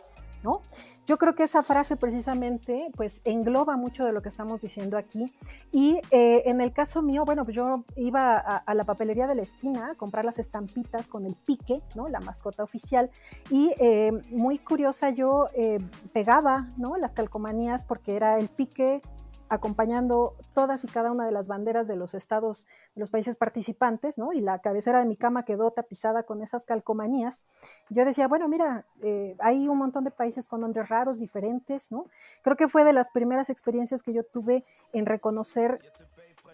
[1.06, 5.32] Yo creo que esa frase precisamente pues engloba mucho de lo que estamos diciendo aquí
[5.72, 9.42] y eh, en el caso mío, bueno, pues yo iba a, la papelería de la
[9.42, 12.08] esquina a comprar las estampitas con el pique, ¿no?
[12.08, 13.10] La mascota oficial
[13.50, 15.78] y eh, muy curiosa yo eh,
[16.12, 16.96] pegaba, ¿no?
[16.96, 19.02] Las calcomanías porque era el pique
[19.50, 24.16] acompañando todas y cada una de las banderas de los estados, de los países participantes,
[24.16, 24.32] ¿no?
[24.32, 27.44] Y la cabecera de mi cama quedó tapizada con esas calcomanías.
[27.90, 32.06] Yo decía, bueno, mira, eh, hay un montón de países con nombres raros, diferentes, ¿no?
[32.42, 35.80] Creo que fue de las primeras experiencias que yo tuve en reconocer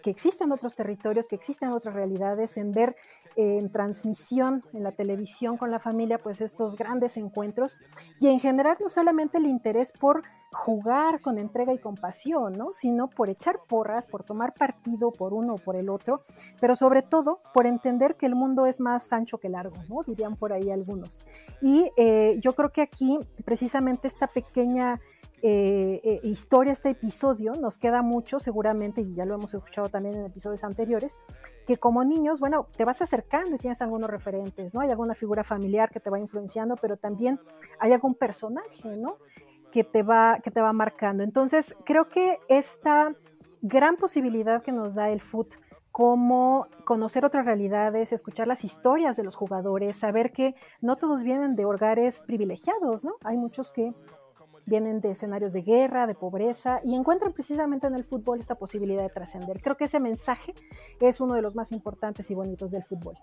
[0.01, 2.95] que existen otros territorios, que existen otras realidades, en ver
[3.35, 7.77] eh, en transmisión, en la televisión con la familia, pues estos grandes encuentros
[8.19, 12.71] y en general no solamente el interés por jugar con entrega y compasión, ¿no?
[12.71, 16.21] sino por echar porras, por tomar partido por uno o por el otro,
[16.59, 20.53] pero sobre todo por entender que el mundo es más ancho que largo, dirían por
[20.53, 21.25] ahí algunos.
[21.61, 24.99] Y eh, yo creo que aquí precisamente esta pequeña
[25.43, 30.15] eh, eh, historia, este episodio, nos queda mucho seguramente, y ya lo hemos escuchado también
[30.15, 31.21] en episodios anteriores,
[31.65, 34.81] que como niños, bueno, te vas acercando y tienes algunos referentes, ¿no?
[34.81, 37.39] Hay alguna figura familiar que te va influenciando, pero también
[37.79, 39.17] hay algún personaje, ¿no?
[39.71, 41.23] Que te va, que te va marcando.
[41.23, 43.13] Entonces, creo que esta
[43.61, 45.55] gran posibilidad que nos da el foot
[45.91, 51.55] como conocer otras realidades, escuchar las historias de los jugadores, saber que no todos vienen
[51.55, 53.15] de hogares privilegiados, ¿no?
[53.23, 53.95] Hay muchos que
[54.67, 59.01] vienen de escenarios de guerra, de pobreza, y encuentran precisamente en el fútbol esta posibilidad
[59.01, 59.61] de trascender.
[59.61, 60.53] Creo que ese mensaje
[60.99, 63.17] es uno de los más importantes y bonitos del fútbol.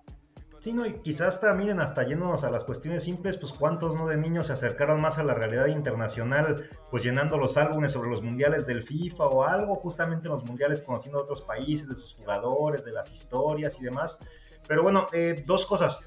[0.60, 4.16] Sí, no, y quizás también hasta yéndonos a las cuestiones simples, pues cuántos no de
[4.16, 8.64] niños se acercaron más a la realidad internacional, pues llenando los álbumes sobre los mundiales
[8.66, 13.12] del FIFA o algo, justamente los mundiales conociendo otros países, de sus jugadores, de las
[13.12, 14.18] historias y demás.
[14.66, 15.98] Pero bueno, eh, dos cosas.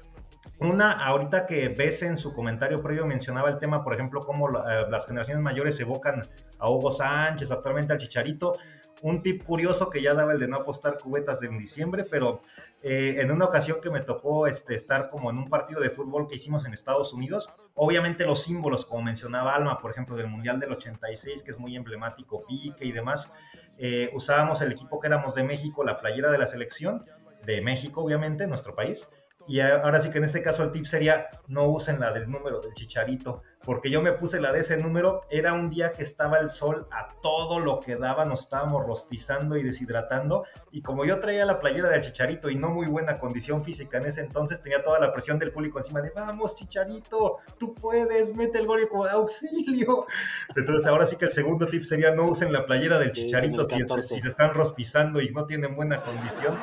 [0.60, 4.86] Una, ahorita que ves en su comentario previo mencionaba el tema, por ejemplo, cómo eh,
[4.90, 6.26] las generaciones mayores evocan
[6.58, 8.58] a Hugo Sánchez, actualmente al Chicharito.
[9.02, 12.40] Un tip curioso que ya daba el de no apostar cubetas en diciembre, pero
[12.82, 16.26] eh, en una ocasión que me tocó este, estar como en un partido de fútbol
[16.26, 20.58] que hicimos en Estados Unidos, obviamente los símbolos, como mencionaba Alma, por ejemplo, del Mundial
[20.58, 23.32] del 86, que es muy emblemático, pique y demás,
[23.78, 27.04] eh, usábamos el equipo que éramos de México, la playera de la selección,
[27.44, 29.08] de México, obviamente, nuestro país,
[29.48, 32.60] y ahora sí que en este caso el tip sería no usen la del número
[32.60, 36.38] del chicharito, porque yo me puse la de ese número, era un día que estaba
[36.38, 41.20] el sol a todo lo que daba, nos estábamos rostizando y deshidratando, y como yo
[41.20, 44.82] traía la playera del Chicharito y no muy buena condición física en ese entonces, tenía
[44.82, 48.88] toda la presión del público encima de, vamos Chicharito, tú puedes, mete el gol y
[48.88, 50.06] como de auxilio.
[50.54, 54.20] Entonces ahora sí que el segundo tip sería no usen la playera del Chicharito si,
[54.20, 56.56] se están rostizando y no tienen buena condición.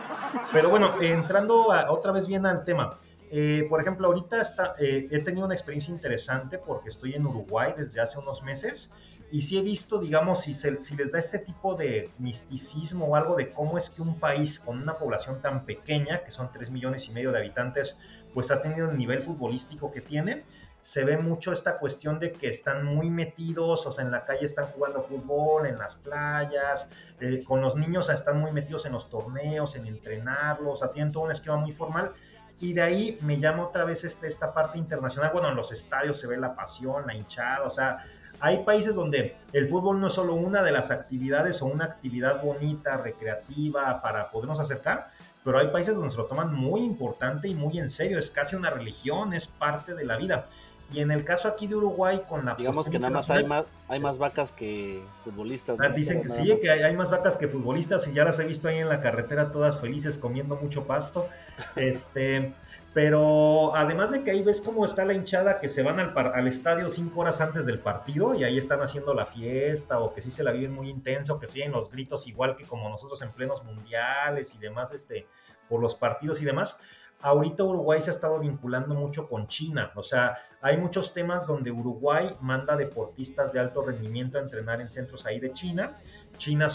[0.52, 3.00] Pero bueno, entrando otra vez bien al tema.
[3.38, 7.74] Eh, por ejemplo, ahorita está, eh, he tenido una experiencia interesante porque estoy en Uruguay
[7.76, 8.94] desde hace unos meses
[9.30, 13.36] y sí he visto, digamos, si, si les da este tipo de misticismo o algo
[13.36, 17.10] de cómo es que un país con una población tan pequeña, que son 3 millones
[17.10, 18.00] y medio de habitantes,
[18.34, 20.46] pues ha tenido el nivel futbolístico que tiene.
[20.80, 24.46] Se ve mucho esta cuestión de que están muy metidos, o sea, en la calle
[24.46, 26.88] están jugando fútbol, en las playas,
[27.20, 31.12] eh, con los niños están muy metidos en los torneos, en entrenarlos, o sea, tienen
[31.12, 32.14] todo un esquema muy formal
[32.60, 35.32] y de ahí me llama otra vez este, esta parte internacional.
[35.34, 38.06] Bueno, en los estadios se ve la pasión, la hinchada, o sea,
[38.40, 42.42] hay países donde el fútbol no es solo una de las actividades o una actividad
[42.42, 45.10] bonita, recreativa para podernos acercar,
[45.44, 48.56] pero hay países donde se lo toman muy importante y muy en serio, es casi
[48.56, 50.48] una religión, es parte de la vida.
[50.94, 52.56] Y en el caso aquí de Uruguay, con la...
[52.56, 55.78] Digamos que nada más hay más, hay más vacas que futbolistas.
[55.82, 58.68] Ah, dicen que sí, que hay, más vacas que futbolistas y ya las he visto
[58.68, 61.28] ahí en la carretera todas felices comiendo mucho pasto.
[61.76, 62.54] este,
[62.94, 66.48] pero además de que ahí ves cómo está la hinchada que se van al, al
[66.48, 70.30] estadio cinco horas antes del partido y ahí están haciendo la fiesta o que sí
[70.30, 73.64] se la viven muy intenso, que siguen los gritos igual que como nosotros en plenos
[73.64, 75.28] mundiales y demás, este,
[75.68, 76.80] por los partidos y demás
[77.26, 81.70] ahorita Uruguay se ha estado vinculando mucho con China, o sea, hay muchos temas donde
[81.70, 85.96] Uruguay manda deportistas de alto rendimiento a entrenar en centros ahí de China.
[86.40, 86.66] China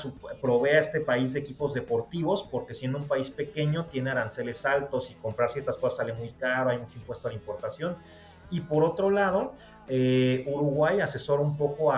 [0.41, 5.11] provee a este país de equipos deportivos porque siendo un país pequeño tiene aranceles altos
[5.11, 7.97] y comprar ciertas cosas sale muy caro, hay mucho impuesto a la importación.
[8.49, 9.55] Y por otro lado,
[9.89, 11.93] eh, Uruguay asesora un poco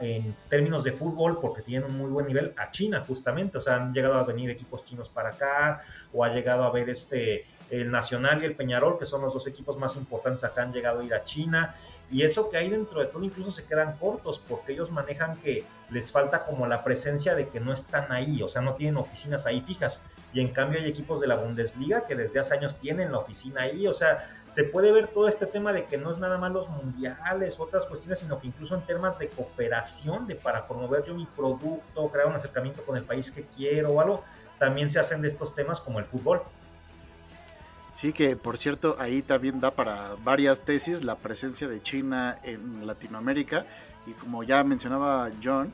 [0.00, 3.58] en términos de fútbol, porque tiene un muy buen nivel, a China justamente.
[3.58, 5.82] O sea, han llegado a venir equipos chinos para acá,
[6.12, 9.46] o ha llegado a ver este el Nacional y el Peñarol, que son los dos
[9.46, 11.74] equipos más importantes acá, han llegado a ir a China.
[12.10, 15.64] Y eso que hay dentro de todo incluso se quedan cortos porque ellos manejan que
[15.90, 19.46] les falta como la presencia de que no están ahí, o sea, no tienen oficinas
[19.46, 20.02] ahí fijas.
[20.32, 23.62] Y en cambio hay equipos de la Bundesliga que desde hace años tienen la oficina
[23.62, 26.52] ahí, o sea, se puede ver todo este tema de que no es nada más
[26.52, 31.14] los mundiales, otras cuestiones, sino que incluso en temas de cooperación, de para promover yo
[31.14, 34.24] mi producto, crear un acercamiento con el país que quiero o algo,
[34.58, 36.42] también se hacen de estos temas como el fútbol.
[37.94, 42.84] Sí, que por cierto, ahí también da para varias tesis la presencia de China en
[42.88, 43.66] Latinoamérica.
[44.04, 45.72] Y como ya mencionaba John,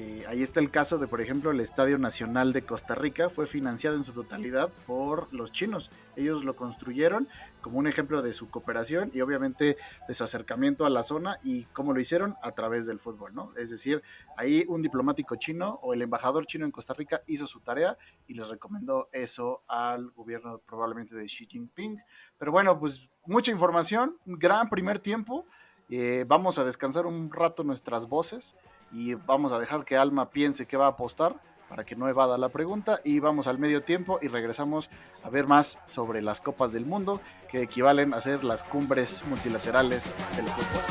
[0.00, 3.48] eh, ahí está el caso de, por ejemplo, el Estadio Nacional de Costa Rica, fue
[3.48, 5.90] financiado en su totalidad por los chinos.
[6.14, 7.26] Ellos lo construyeron
[7.60, 9.76] como un ejemplo de su cooperación y obviamente
[10.06, 13.50] de su acercamiento a la zona y cómo lo hicieron a través del fútbol, ¿no?
[13.56, 14.00] Es decir,
[14.36, 18.34] ahí un diplomático chino o el embajador chino en Costa Rica hizo su tarea y
[18.34, 22.00] les recomendó eso al gobierno probablemente de Xi Jinping.
[22.38, 25.44] Pero bueno, pues mucha información, gran primer tiempo.
[25.90, 28.54] Eh, vamos a descansar un rato nuestras voces
[28.92, 31.36] y vamos a dejar que Alma piense que va a apostar
[31.68, 34.88] para que no evada la pregunta y vamos al medio tiempo y regresamos
[35.22, 37.20] a ver más sobre las copas del mundo
[37.50, 40.82] que equivalen a ser las cumbres multilaterales del fútbol.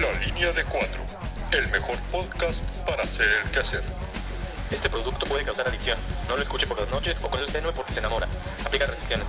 [0.00, 1.02] La línea de cuatro,
[1.52, 3.84] el mejor podcast para hacer el quehacer.
[4.70, 5.98] Este producto puede causar adicción.
[6.26, 8.26] No lo escuche por las noches o con el tenue porque se enamora.
[8.64, 9.28] Aplica restricciones.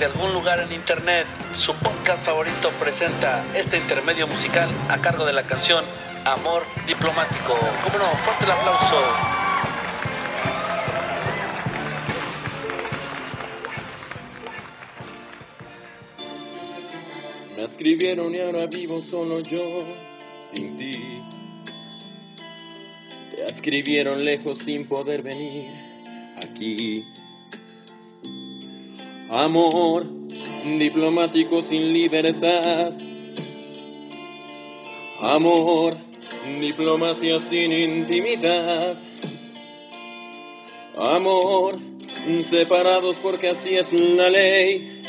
[0.00, 5.34] Desde algún lugar en internet, su podcast favorito presenta este intermedio musical a cargo de
[5.34, 5.84] la canción
[6.24, 7.58] Amor Diplomático.
[7.84, 8.96] Como no, fuerte el aplauso.
[17.58, 19.84] Me escribieron y ahora vivo solo yo,
[20.50, 21.20] sin ti.
[23.32, 25.70] Te escribieron lejos sin poder venir
[26.38, 27.04] aquí.
[29.30, 30.06] Amor
[30.78, 32.92] diplomático sin libertad.
[35.20, 35.96] Amor,
[36.60, 38.96] diplomacia sin intimidad.
[40.96, 41.78] Amor,
[42.48, 45.00] separados porque así es la ley.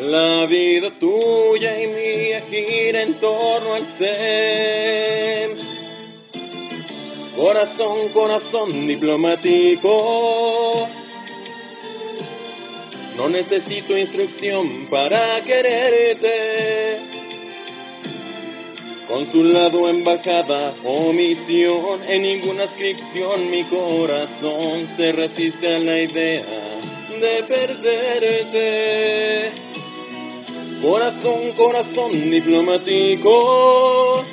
[0.00, 5.56] La vida tuya y mía gira en torno al ser.
[7.36, 9.94] Corazón, corazón diplomático.
[13.16, 16.98] No necesito instrucción para quererte.
[19.08, 26.42] Consulado, embajada o misión, en ninguna inscripción mi corazón se resiste a la idea
[27.20, 29.50] de perderte.
[30.82, 34.24] Corazón, corazón diplomático.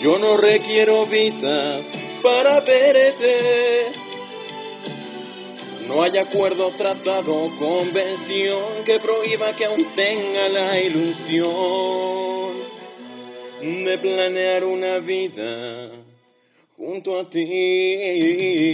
[0.00, 1.86] Yo no requiero visas
[2.22, 4.03] para verte.
[5.88, 11.44] No hay acuerdo, tratado, convención que prohíba que aún tenga la ilusión
[13.60, 15.90] de planear una vida
[16.76, 18.64] junto a ti.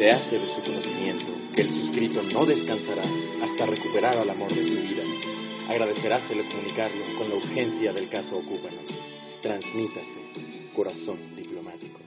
[0.00, 3.02] se hace de su conocimiento que el suscrito no descansará
[3.42, 5.02] hasta recuperar al amor de su vida.
[5.68, 8.86] Agradecerás telecomunicarlo con la urgencia del caso Ocúpanos.
[9.42, 10.19] Transmítase,
[10.74, 12.00] corazón diplomático.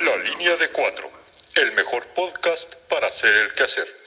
[0.00, 1.10] La línea de cuatro,
[1.54, 4.03] el mejor podcast para hacer el quehacer.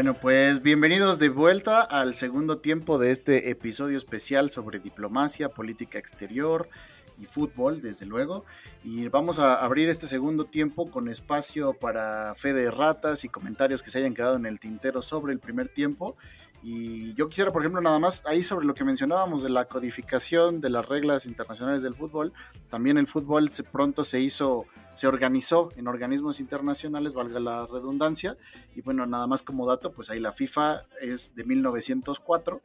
[0.00, 5.98] Bueno, pues bienvenidos de vuelta al segundo tiempo de este episodio especial sobre diplomacia, política
[5.98, 6.70] exterior
[7.18, 8.46] y fútbol, desde luego.
[8.82, 13.82] Y vamos a abrir este segundo tiempo con espacio para fe de ratas y comentarios
[13.82, 16.16] que se hayan quedado en el tintero sobre el primer tiempo.
[16.62, 20.60] Y yo quisiera, por ejemplo, nada más ahí sobre lo que mencionábamos de la codificación
[20.60, 22.32] de las reglas internacionales del fútbol.
[22.68, 28.36] También el fútbol pronto se hizo, se organizó en organismos internacionales, valga la redundancia.
[28.74, 32.60] Y bueno, nada más como dato, pues ahí la FIFA es de 1904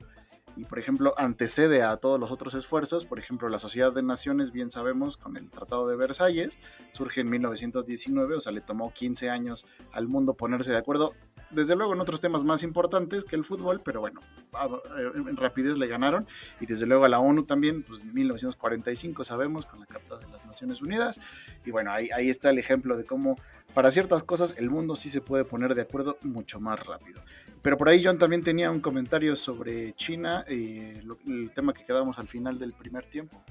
[0.57, 4.51] y por ejemplo antecede a todos los otros esfuerzos, por ejemplo la Sociedad de Naciones,
[4.51, 6.57] bien sabemos, con el Tratado de Versalles,
[6.91, 11.13] surge en 1919, o sea, le tomó 15 años al mundo ponerse de acuerdo,
[11.55, 14.21] desde luego en otros temas más importantes que el fútbol, pero bueno,
[15.15, 16.27] en rapidez le ganaron,
[16.59, 20.45] y desde luego a la ONU también, pues 1945 sabemos, con la Carta de las
[20.45, 21.19] Naciones Unidas,
[21.65, 23.37] y bueno, ahí, ahí está el ejemplo de cómo
[23.73, 27.21] para ciertas cosas el mundo sí se puede poner de acuerdo mucho más rápido.
[27.61, 31.83] Pero por ahí John también tenía un comentario sobre China, eh, lo, el tema que
[31.83, 33.43] quedamos al final del primer tiempo.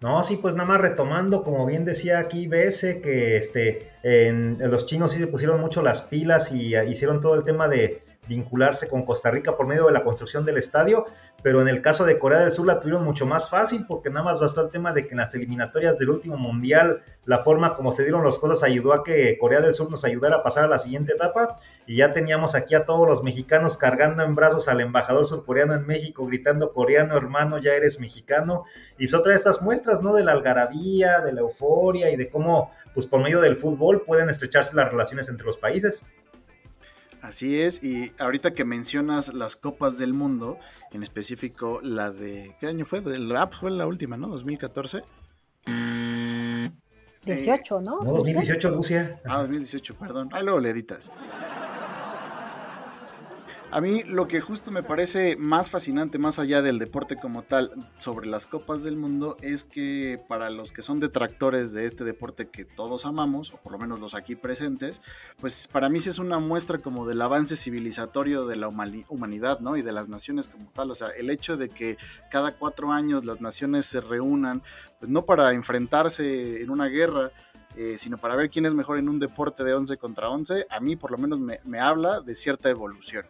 [0.00, 4.84] No, sí, pues nada más retomando, como bien decía aquí BS, que este, en, los
[4.84, 8.88] chinos sí se pusieron mucho las pilas y uh, hicieron todo el tema de vincularse
[8.88, 11.06] con Costa Rica por medio de la construcción del estadio,
[11.42, 14.24] pero en el caso de Corea del Sur la tuvieron mucho más fácil porque nada
[14.24, 17.92] más bastó el tema de que en las eliminatorias del último mundial la forma como
[17.92, 20.68] se dieron las cosas ayudó a que Corea del Sur nos ayudara a pasar a
[20.68, 24.80] la siguiente etapa y ya teníamos aquí a todos los mexicanos cargando en brazos al
[24.80, 28.64] embajador surcoreano en México gritando coreano hermano ya eres mexicano
[28.98, 32.30] y pues otra de estas muestras no de la algarabía, de la euforia y de
[32.30, 36.02] cómo pues por medio del fútbol pueden estrecharse las relaciones entre los países.
[37.26, 40.60] Así es, y ahorita que mencionas las copas del mundo,
[40.92, 42.54] en específico la de.
[42.60, 43.00] ¿Qué año fue?
[43.00, 44.28] El rap fue la última, ¿no?
[44.28, 45.02] 2014.
[47.24, 48.04] 18, ¿no?
[48.04, 49.20] No, 2018 Rusia.
[49.24, 50.28] Ah, 2018, perdón.
[50.30, 51.10] Ah, luego le editas.
[53.72, 57.90] A mí lo que justo me parece más fascinante, más allá del deporte como tal,
[57.96, 62.48] sobre las Copas del Mundo, es que para los que son detractores de este deporte
[62.48, 65.02] que todos amamos, o por lo menos los aquí presentes,
[65.40, 69.76] pues para mí es una muestra como del avance civilizatorio de la humanidad, ¿no?
[69.76, 70.92] Y de las naciones como tal.
[70.92, 71.98] O sea, el hecho de que
[72.30, 74.62] cada cuatro años las naciones se reúnan,
[75.00, 77.32] pues no para enfrentarse en una guerra,
[77.74, 80.80] eh, sino para ver quién es mejor en un deporte de 11 contra 11, a
[80.80, 83.26] mí por lo menos me, me habla de cierta evolución.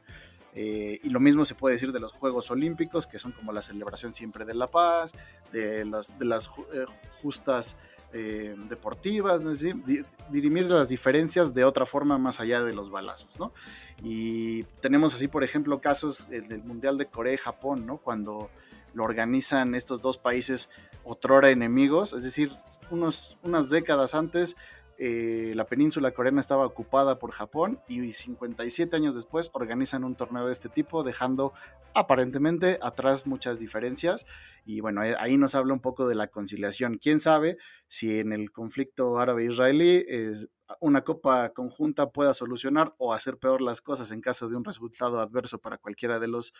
[0.58, 3.60] Eh, y lo mismo se puede decir de los Juegos Olímpicos, que son como la
[3.60, 5.12] celebración siempre de la paz,
[5.52, 6.86] de las, de las eh,
[7.20, 7.76] justas
[8.14, 9.42] eh, deportivas,
[10.30, 13.52] dirimir las diferencias de otra forma más allá de los balazos, ¿no?
[14.02, 17.98] Y tenemos así, por ejemplo, casos del Mundial de Corea y Japón, ¿no?
[17.98, 18.48] Cuando
[18.94, 20.70] lo organizan estos dos países
[21.04, 22.50] otrora enemigos, es decir,
[22.90, 24.56] unos, unas décadas antes
[24.98, 30.46] eh, la península coreana estaba ocupada por Japón y 57 años después organizan un torneo
[30.46, 31.52] de este tipo, dejando
[31.94, 34.26] aparentemente atrás muchas diferencias.
[34.64, 36.98] Y bueno, eh, ahí nos habla un poco de la conciliación.
[36.98, 40.04] ¿Quién sabe si en el conflicto árabe-israelí
[40.80, 45.20] una copa conjunta pueda solucionar o hacer peor las cosas en caso de un resultado
[45.20, 46.52] adverso para cualquiera de los,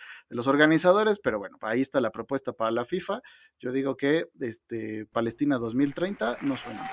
[0.47, 1.21] organizadores?
[1.21, 3.23] Pero bueno, ahí está la propuesta para la FIFA.
[3.59, 6.91] Yo digo que este, Palestina 2030 no suena.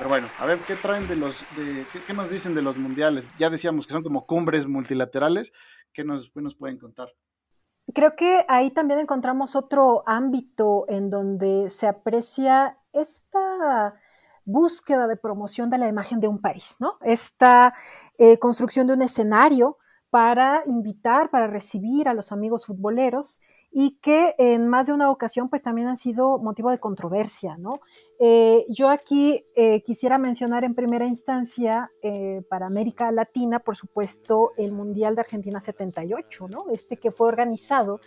[0.00, 3.28] Pero bueno, a ver qué traen de los, ¿qué, ¿qué, nos dicen de los mundiales.
[3.38, 5.52] Ya decíamos que son como cumbres multilaterales.
[5.92, 7.08] ¿Qué nos, qué nos pueden contar?
[7.94, 14.00] Creo que ahí también encontramos otro ámbito en donde se aprecia esta
[14.46, 16.96] búsqueda de promoción de la imagen de un país, ¿no?
[17.02, 17.74] Esta
[18.16, 19.76] eh, construcción de un escenario
[20.08, 23.42] para invitar, para recibir a los amigos futboleros
[23.72, 27.80] y que en más de una ocasión pues también han sido motivo de controversia, ¿no?
[28.18, 34.52] Eh, yo aquí eh, quisiera mencionar en primera instancia eh, para América Latina, por supuesto,
[34.56, 36.64] el Mundial de Argentina 78, ¿no?
[36.72, 38.00] Este que fue organizado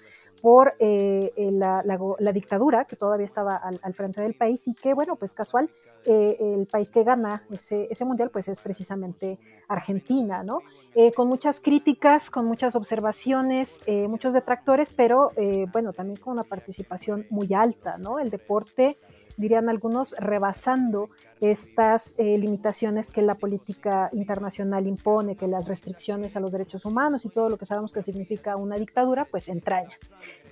[0.44, 5.16] por eh, la, la, dictadura que todavía estaba al, frente del país y que, bueno,
[5.16, 5.70] pues casual,
[6.04, 9.40] eh, el país que gana ese, mundial pues es precisamente
[9.70, 10.60] Argentina, ¿no?
[10.96, 15.32] Eh, con muchas críticas, con muchas observaciones, eh, muchos detractores, pero
[15.72, 18.20] bueno, también con una participación muy alta, ¿no?
[18.20, 18.98] El deporte
[19.38, 21.10] dirían algunos, rebasando
[21.42, 27.26] estas eh, limitaciones que la política internacional impone, que las restricciones a los derechos humanos
[27.26, 29.98] y todo lo que sabemos que significa una dictadura, pues entraña.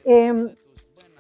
[0.04, 0.56] Em,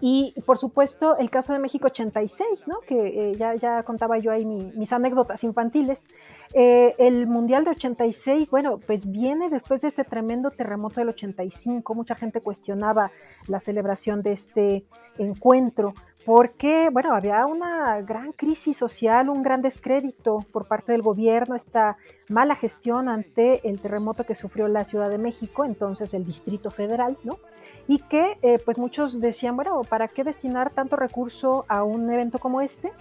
[0.01, 2.79] y por supuesto el caso de México 86, ¿no?
[2.79, 6.09] que eh, ya, ya contaba yo ahí mis anécdotas infantiles.
[6.53, 11.93] Eh, el Mundial de 86, bueno, pues viene después de este tremendo terremoto del 85.
[11.93, 13.11] Mucha gente cuestionaba
[13.47, 14.85] la celebración de este
[15.19, 15.93] encuentro
[16.25, 21.97] porque, bueno, había una gran crisis social, un gran descrédito por parte del gobierno, esta
[22.29, 27.17] mala gestión ante el terremoto que sufrió la Ciudad de México, entonces el Distrito Federal,
[27.23, 27.39] ¿no?
[27.87, 32.37] Y que, eh, pues muchos decían, bueno, ¿para qué destinar tanto recurso a un evento
[32.37, 32.91] como este?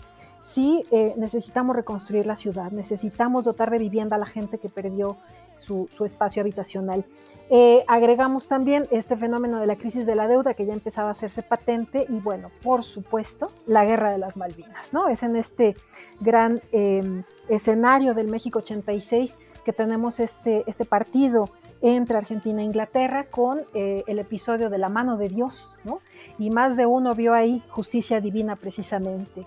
[0.41, 5.18] Si eh, necesitamos reconstruir la ciudad, necesitamos dotar de vivienda a la gente que perdió
[5.53, 7.05] su, espacio habitacional.
[7.51, 11.11] Eh, agregamos también este fenómeno de la crisis de la deuda que ya empezaba a
[11.11, 15.09] hacerse patente y bueno, por supuesto, la guerra de las Malvinas, ¿no?
[15.09, 15.76] Es en este
[16.20, 21.51] gran em, escenario del México 86 que tenemos este, este partido
[21.82, 26.01] entre Argentina e Inglaterra con eh, el episodio de la mano de Dios, ¿no?
[26.38, 29.47] Y más de uno vio ahí justicia divina precisamente.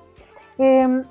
[0.57, 1.03] Em,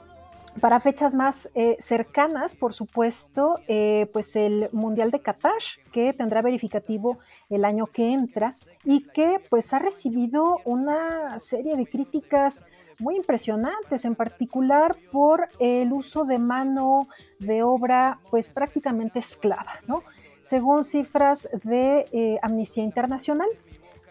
[0.61, 5.63] para fechas más eh, cercanas, por supuesto, eh, pues el Mundial de Qatar,
[5.93, 7.19] que tendrá verificativo
[7.49, 12.67] el año que entra y que pues ha recibido una serie de críticas
[12.99, 20.03] muy impresionantes, en particular por el uso de mano de obra pues prácticamente esclava, ¿no?
[20.41, 23.49] Según cifras de eh, Amnistía Internacional,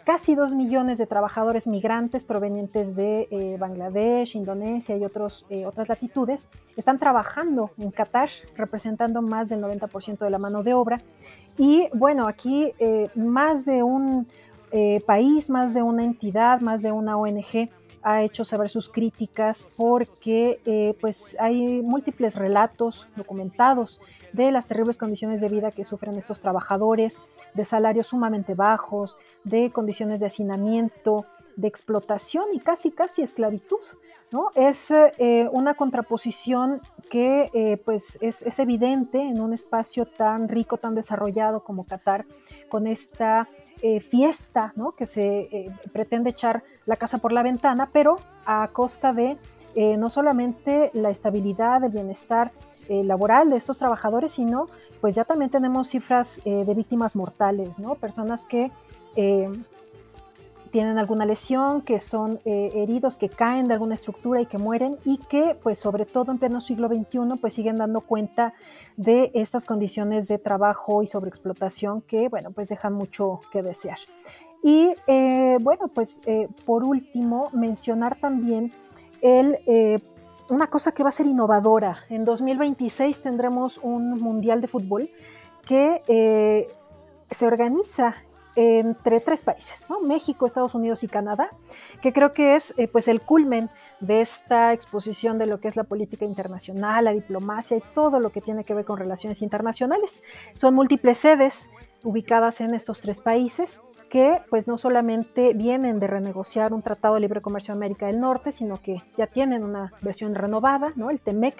[0.05, 5.89] casi dos millones de trabajadores migrantes provenientes de eh, Bangladesh, Indonesia y otros, eh, otras
[5.89, 11.01] latitudes están trabajando en Qatar, representando más del 90% de la mano de obra.
[11.57, 14.27] Y bueno, aquí eh, más de un
[15.05, 17.69] país, más de una entidad, más de una ONG
[18.03, 23.99] ha hecho saber sus críticas porque pues hay múltiples relatos documentados
[24.33, 27.21] de las terribles condiciones de vida que sufren estos trabajadores,
[27.53, 31.25] de salarios sumamente bajos, de condiciones de hacinamiento,
[31.55, 33.81] de explotación y casi casi esclavitud.
[34.31, 34.49] ¿no?
[34.55, 40.95] Es eh, una contraposición que eh, pues es, evidente en un espacio tan rico, tan
[40.95, 42.25] desarrollado como Qatar,
[42.71, 43.47] con esta
[43.83, 44.93] eh, fiesta ¿no?
[44.93, 49.37] que se pretende echar la casa por la ventana, pero a costa de
[49.97, 52.51] no solamente la estabilidad, el bienestar
[52.91, 54.67] eh, laboral de estos trabajadores, sino
[54.99, 57.95] pues ya también tenemos cifras eh, de víctimas mortales, ¿no?
[57.95, 58.69] Personas que
[59.15, 59.49] eh,
[60.71, 65.17] tienen alguna lesión, que son heridos, que caen de alguna estructura y que mueren y
[65.17, 68.53] que pues sobre todo en pleno siglo XXI pues siguen dando cuenta
[68.97, 73.97] de estas condiciones de trabajo y sobreexplotación que bueno pues dejan mucho que desear.
[74.63, 74.93] Y
[75.61, 76.21] bueno pues
[76.65, 78.71] por último mencionar también
[79.21, 79.59] el
[80.51, 81.99] una cosa que va a ser innovadora.
[82.09, 85.09] En 2026 tendremos un Mundial de Fútbol
[85.65, 86.67] que eh,
[87.29, 88.15] se organiza
[88.55, 91.49] entre tres países, México, Estados Unidos y Canadá,
[92.01, 95.75] que creo que es eh, pues el culmen de esta exposición de lo que es
[95.75, 100.21] la política internacional, la diplomacia y todo lo que tiene que ver con relaciones internacionales.
[100.55, 101.69] Son múltiples sedes
[102.03, 103.81] ubicadas en estos tres países
[104.11, 108.51] que pues no solamente vienen de renegociar un tratado de libre comercio América del Norte,
[108.51, 111.09] sino que ya tienen una versión renovada, ¿no?
[111.09, 111.55] el TEMEC,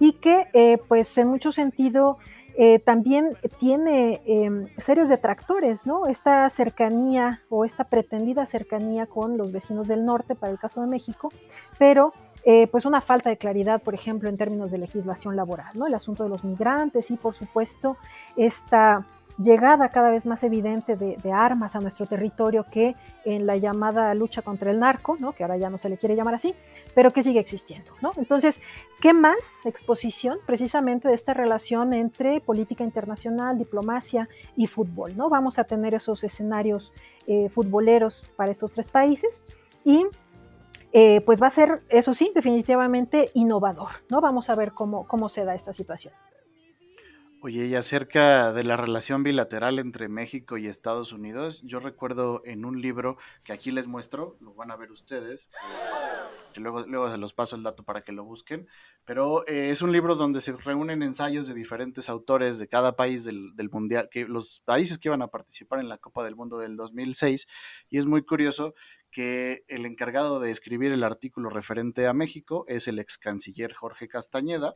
[0.00, 2.18] y que eh, pues en mucho sentido
[2.56, 6.06] eh, también tiene em, serios detractores, ¿no?
[6.06, 10.86] Esta cercanía o esta pretendida cercanía con los vecinos del norte para el caso de
[10.86, 11.32] México,
[11.78, 12.12] pero
[12.44, 15.86] eh, pues una falta de claridad, por ejemplo, en términos de legislación laboral, ¿no?
[15.86, 17.96] El asunto de los migrantes y, por supuesto,
[18.36, 19.06] esta
[19.38, 24.42] llegada cada vez más evidente de, armas a nuestro territorio que en la llamada lucha
[24.42, 25.32] contra el narco, ¿no?
[25.32, 26.54] que ahora ya no se le quiere llamar así,
[26.94, 27.90] pero que sigue existiendo.
[28.00, 28.12] ¿no?
[28.16, 28.60] Entonces,
[29.00, 35.16] ¿qué más exposición precisamente de esta relación entre política internacional, diplomacia y fútbol?
[35.16, 35.28] ¿no?
[35.28, 36.94] Vamos a tener esos escenarios
[37.26, 39.44] eh, futboleros para estos tres países
[39.84, 40.06] y
[40.92, 43.90] eh, pues va a ser, eso sí, definitivamente innovador.
[44.08, 44.20] ¿no?
[44.20, 46.14] Vamos a ver cómo, cómo se da esta situación.
[47.46, 52.64] Oye, y acerca de la relación bilateral entre México y Estados Unidos, yo recuerdo en
[52.64, 55.50] un libro que aquí les muestro, lo van a ver ustedes,
[56.54, 58.66] que luego, luego se los paso el dato para que lo busquen,
[59.04, 63.24] pero eh, es un libro donde se reúnen ensayos de diferentes autores de cada país
[63.24, 66.56] del, del, Mundial, que los países que iban a participar en la Copa del Mundo
[66.56, 67.46] del 2006,
[67.90, 68.74] y es muy curioso
[69.14, 74.08] que el encargado de escribir el artículo referente a México es el ex canciller Jorge
[74.08, 74.74] Castañeda.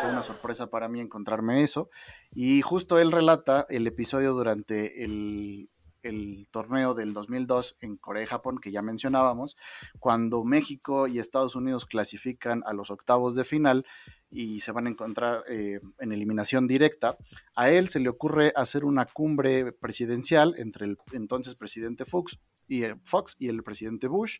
[0.00, 1.90] Fue una sorpresa para mí encontrarme eso.
[2.32, 5.68] Y justo él relata el episodio durante el,
[6.04, 9.56] el torneo del 2002 en Corea y Japón, que ya mencionábamos,
[9.98, 13.84] cuando México y Estados Unidos clasifican a los octavos de final
[14.30, 17.16] y se van a encontrar eh, en eliminación directa,
[17.54, 22.82] a él se le ocurre hacer una cumbre presidencial entre el entonces presidente Fox y
[22.82, 24.38] el Fox y el presidente Bush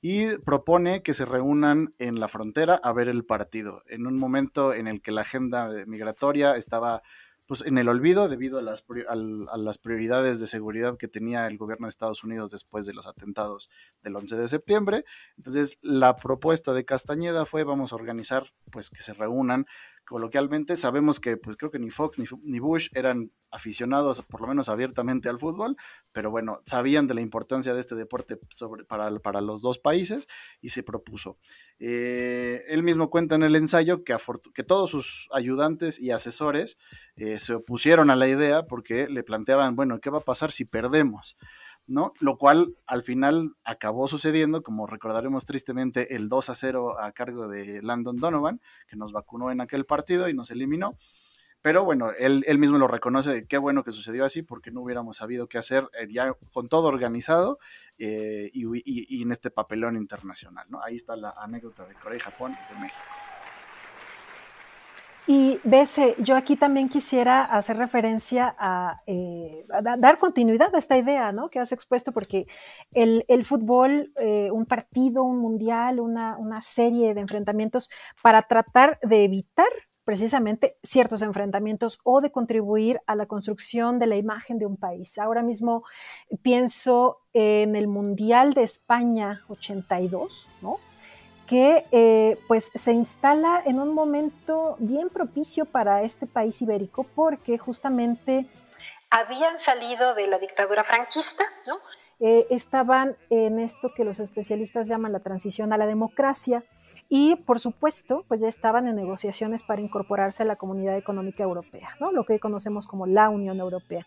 [0.00, 3.82] y propone que se reúnan en la frontera a ver el partido.
[3.88, 7.02] En un momento en el que la agenda migratoria estaba
[7.46, 11.58] pues en el olvido debido a las, a las, prioridades de seguridad que tenía el
[11.58, 13.68] gobierno de Estados Unidos después de los atentados
[14.02, 15.04] del 11 de septiembre.
[15.36, 19.66] Entonces, la propuesta de Castañeda fue vamos a organizar pues que se reúnan
[20.04, 20.76] coloquialmente.
[20.76, 25.28] Sabemos que pues creo que ni Fox ni, Bush eran aficionados por lo menos abiertamente
[25.28, 25.76] al fútbol,
[26.12, 30.26] pero bueno, sabían de la importancia de este deporte sobre, para, para los dos países
[30.60, 31.38] y se propuso.
[31.78, 34.16] Eh, él mismo cuenta en el ensayo que,
[34.66, 36.78] todos sus ayudantes y asesores
[37.16, 40.64] eh, se opusieron a la idea porque le planteaban, bueno, ¿qué va a pasar si
[40.64, 41.36] perdemos?
[41.86, 42.12] ¿no?
[42.20, 47.48] Lo cual al final acabó sucediendo, como recordaremos tristemente, el 2 a 0 a cargo
[47.48, 50.96] de Landon Donovan, que nos vacunó en aquel partido y nos eliminó.
[51.64, 54.82] Pero bueno, él, él mismo lo reconoce de qué bueno que sucedió así, porque no
[54.82, 57.58] hubiéramos sabido qué hacer eh, ya con todo organizado
[57.98, 60.66] eh, y, en este papelón internacional.
[60.68, 60.82] ¿no?
[60.82, 63.00] Ahí está la anécdota de Corea y Japón y de México.
[65.26, 69.64] Y Bese, yo aquí también quisiera hacer referencia a, eh,
[69.96, 71.48] dar continuidad a esta idea ¿no?
[71.48, 72.44] que has expuesto, porque
[72.92, 74.12] el, el fútbol,
[74.52, 77.88] un partido, un mundial, una, una serie de enfrentamientos
[78.20, 79.70] para tratar de evitar
[80.04, 85.18] precisamente ciertos enfrentamientos o de contribuir a la construcción de la imagen de un país.
[85.18, 85.84] Ahora mismo
[86.42, 90.78] pienso en el Mundial de España 82, ¿no?
[91.46, 97.58] que eh, pues se instala en un momento bien propicio para este país ibérico porque
[97.58, 98.46] justamente
[99.10, 101.74] habían salido de la dictadura franquista, ¿no?
[102.20, 106.64] Eh, estaban en esto que los especialistas llaman la transición a la democracia,
[107.08, 111.90] y por supuesto, pues ya estaban en negociaciones para incorporarse a la Comunidad Económica Europea,
[112.00, 112.12] ¿no?
[112.12, 114.06] lo que conocemos como la Unión Europea.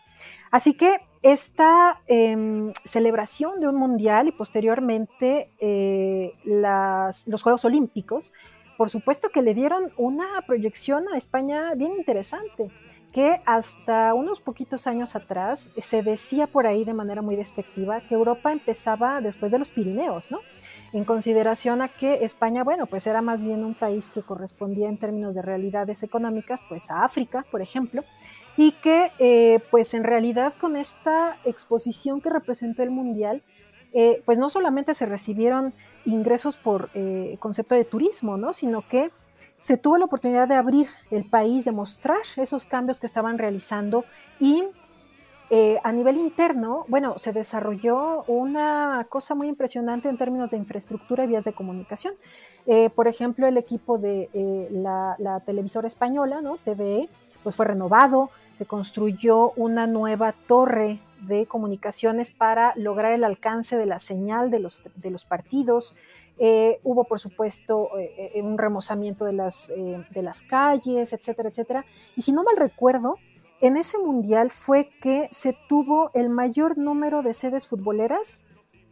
[0.52, 8.34] Así que esta eh, celebración de un mundial y posteriormente eh, los Juegos Olímpicos,
[8.78, 12.70] por supuesto que le dieron una proyección a España bien interesante,
[13.12, 18.14] que hasta unos poquitos años atrás se decía por ahí de manera muy despectiva que
[18.14, 20.40] Europa empezaba después de los Pirineos, ¿no?
[20.94, 24.98] En consideración a que España, bueno, pues era más bien un país que correspondía en
[24.98, 28.04] términos de realidades económicas, pues a África, por ejemplo,
[28.56, 33.44] y que eh, pues en realidad con esta exposición que representó el Mundial,
[33.94, 35.74] eh, pues no solamente se recibieron
[36.06, 38.54] ingresos por eh, concepto de turismo, ¿no?
[38.54, 39.12] sino que
[39.60, 44.06] se tuvo la oportunidad de abrir el país, de mostrar esos cambios que estaban realizando
[44.40, 44.64] y
[45.50, 51.24] eh, a nivel interno, bueno, se desarrolló una cosa muy impresionante en términos de infraestructura
[51.24, 52.16] y vías de comunicación.
[52.66, 56.58] Eh, por ejemplo, el equipo de eh, la, televisora española, ¿no?
[56.58, 57.08] TVE,
[57.44, 63.86] pues fue renovado, se construyó una nueva torre de comunicaciones para lograr el alcance de
[63.86, 65.96] la señal de los, de los partidos.
[66.84, 67.90] hubo, por supuesto,
[68.36, 71.86] un remozamiento de las, de las calles, etcétera, etcétera.
[72.16, 73.16] Y si no mal recuerdo,
[73.62, 78.44] en ese mundial fue que se tuvo el mayor número de sedes futboleras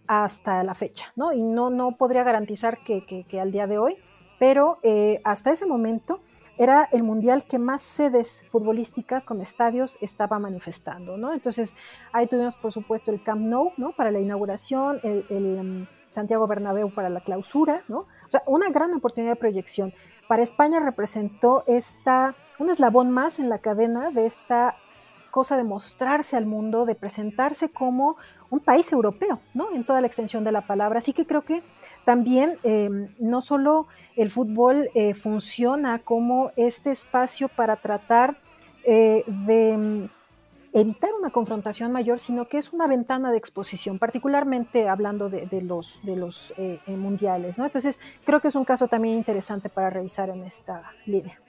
[0.07, 1.33] hasta la fecha, ¿no?
[1.33, 3.97] Y no, no podría garantizar que, que, al día de hoy,
[4.39, 6.19] pero eh, hasta ese momento
[6.57, 11.33] era el mundial que más sedes futbolísticas con estadios estaba manifestando, ¿no?
[11.33, 11.75] Entonces
[12.11, 13.91] ahí tuvimos, por supuesto, el Camp Nou, ¿no?
[13.91, 15.85] Para la inauguración, el, um,
[16.15, 17.99] Santiago Bernabéu para la clausura, ¿no?
[17.99, 19.93] O sea, una gran oportunidad de proyección.
[20.27, 24.75] Para España representó esta, un eslabón más en la cadena de esta
[25.29, 28.15] cosa de mostrarse al mundo, de presentarse como
[28.49, 29.69] un país europeo, ¿no?
[29.73, 30.99] En toda la extensión de la palabra.
[30.99, 31.61] Así que creo que
[32.05, 32.89] también eh,
[33.19, 38.37] no solo el fútbol eh, funciona como este espacio para tratar
[38.85, 40.09] eh, de
[40.75, 45.61] evitar una confrontación mayor, sino que es una ventana de exposición, particularmente hablando de, de
[45.61, 47.57] los, de los eh, eh, mundiales.
[47.57, 47.65] ¿no?
[47.65, 51.39] Entonces, creo que es un caso también interesante para revisar en esta línea.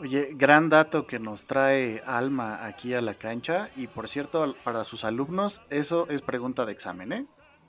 [0.00, 4.82] Oye, gran dato que nos trae Alma aquí a la cancha y por cierto, para
[4.82, 7.26] sus alumnos, eso es pregunta de examen, ¿eh?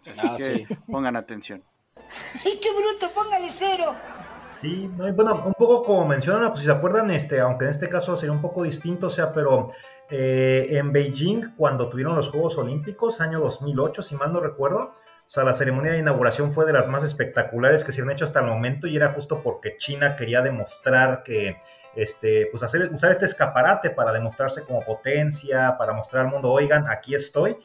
[0.10, 0.68] Así ah, que sí.
[0.92, 1.64] pongan atención.
[2.44, 3.14] ¡Ay, qué bruto!
[3.14, 3.94] ¡Póngale cero!
[4.54, 8.16] Sí, bueno, un poco como mencionan, pues si se acuerdan, este, aunque en este caso
[8.16, 9.74] sería un poco distinto, o sea, pero
[10.10, 14.94] eh, en Beijing, cuando tuvieron los Juegos Olímpicos, año 2008, si mal no recuerdo,
[15.28, 18.26] o sea, la ceremonia de inauguración fue de las más espectaculares que se han hecho
[18.26, 21.58] hasta el momento y era justo porque China quería demostrar que,
[21.96, 26.88] este, pues hacer, usar este escaparate para demostrarse como potencia, para mostrar al mundo, oigan,
[26.88, 27.58] aquí estoy.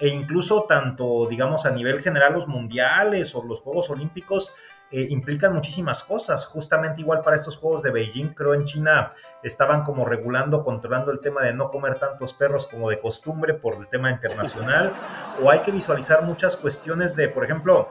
[0.00, 4.52] e incluso tanto, digamos, a nivel general los mundiales o los Juegos Olímpicos
[4.96, 6.46] eh, implican muchísimas cosas.
[6.46, 9.10] Justamente igual para estos Juegos de Beijing, creo en China
[9.42, 13.74] estaban como regulando, controlando el tema de no comer tantos perros como de costumbre por
[13.74, 14.92] el tema internacional,
[15.42, 17.90] o hay que visualizar muchas cuestiones de, por ejemplo,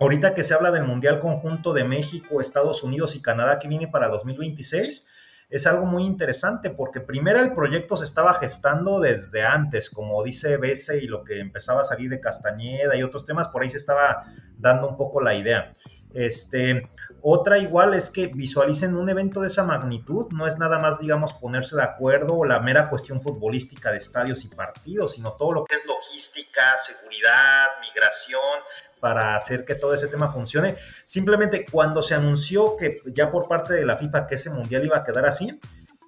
[0.00, 3.86] ahorita que se habla del Mundial Conjunto de México, Estados Unidos y Canadá que viene
[3.86, 5.06] para 2026,
[5.50, 10.56] es algo muy interesante porque primero el proyecto se estaba gestando desde antes, como dice
[10.56, 13.76] Bese y lo que empezaba a salir de Castañeda y otros temas, por ahí se
[13.76, 14.24] estaba
[14.56, 15.74] dando un poco la idea.
[16.14, 16.88] Este,
[17.20, 21.32] otra igual es que visualicen un evento de esa magnitud, no es nada más, digamos,
[21.32, 25.64] ponerse de acuerdo o la mera cuestión futbolística de estadios y partidos, sino todo lo
[25.64, 28.60] que es logística, seguridad, migración,
[29.00, 30.76] para hacer que todo ese tema funcione.
[31.04, 34.98] Simplemente cuando se anunció que ya por parte de la FIFA que ese mundial iba
[34.98, 35.58] a quedar así,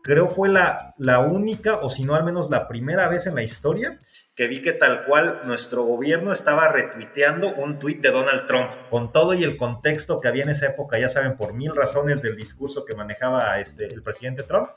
[0.02, 3.42] creo fue la, la única, o si no al menos la primera vez en la
[3.42, 4.00] historia,
[4.34, 9.12] que vi que tal cual nuestro gobierno estaba retuiteando un tuit de Donald Trump, con
[9.12, 12.36] todo y el contexto que había en esa época, ya saben, por mil razones del
[12.36, 14.68] discurso que manejaba este, el presidente Trump,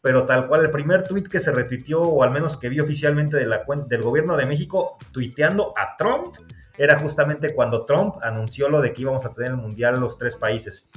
[0.00, 3.36] pero tal cual el primer tuit que se retuiteó, o al menos que vi oficialmente
[3.36, 6.36] de la, del gobierno de México, tuiteando a Trump,
[6.76, 10.36] era justamente cuando Trump anunció lo de que íbamos a tener el Mundial los tres
[10.36, 10.88] países.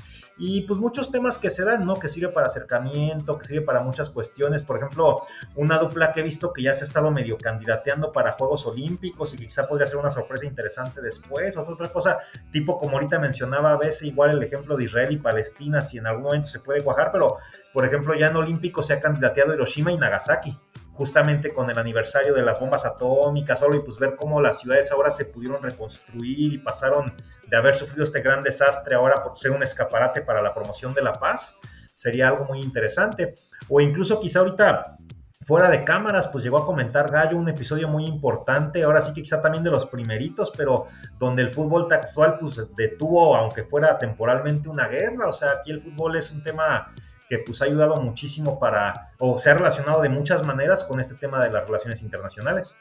[0.44, 2.00] Y pues muchos temas que se dan, ¿no?
[2.00, 4.64] Que sirve para acercamiento, que sirve para muchas cuestiones.
[4.64, 5.22] Por ejemplo,
[5.54, 9.36] una dupla que he visto que ya se ha estado medio candidateando para Juegos Olímpicos
[9.36, 11.56] y que quizá podría ser una sorpresa interesante después.
[11.58, 12.18] O otra cosa,
[12.52, 16.08] tipo como ahorita mencionaba a veces, igual el ejemplo de Israel y Palestina, si en
[16.08, 17.38] algún momento se puede cuajar, pero
[17.72, 20.58] por ejemplo ya en Olímpicos se ha candidateado Hiroshima y Nagasaki
[21.02, 24.92] justamente con el aniversario de las bombas atómicas, solo y pues ver cómo las ciudades
[24.92, 27.16] ahora se pudieron reconstruir y pasaron
[27.48, 31.02] de haber sufrido este gran desastre ahora por ser un escaparate para la promoción de
[31.02, 31.58] la paz,
[31.96, 33.34] sería algo muy interesante.
[33.68, 35.00] O incluso quizá ahorita
[35.44, 39.24] fuera de cámaras, pues llegó a comentar Gallo un episodio muy importante, ahora sí que
[39.24, 40.86] quizá también de los primeritos, pero
[41.18, 45.82] donde el fútbol textual pues detuvo, aunque fuera temporalmente, una guerra, o sea, aquí el
[45.82, 46.94] fútbol es un tema
[47.32, 51.16] que pues ha ayudado muchísimo para, o se ha relacionado de muchas maneras con este
[51.16, 52.76] tema de las relaciones internacionales.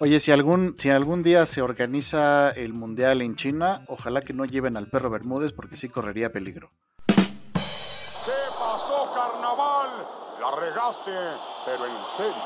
[0.00, 4.46] Oye, si algún, si algún día se organiza el Mundial en China, ojalá que no
[4.46, 6.72] lleven al perro Bermúdez porque sí correría peligro.
[7.06, 9.90] ¿Qué pasó, carnaval?
[10.40, 11.12] La regaste,
[11.64, 12.42] pero en serio.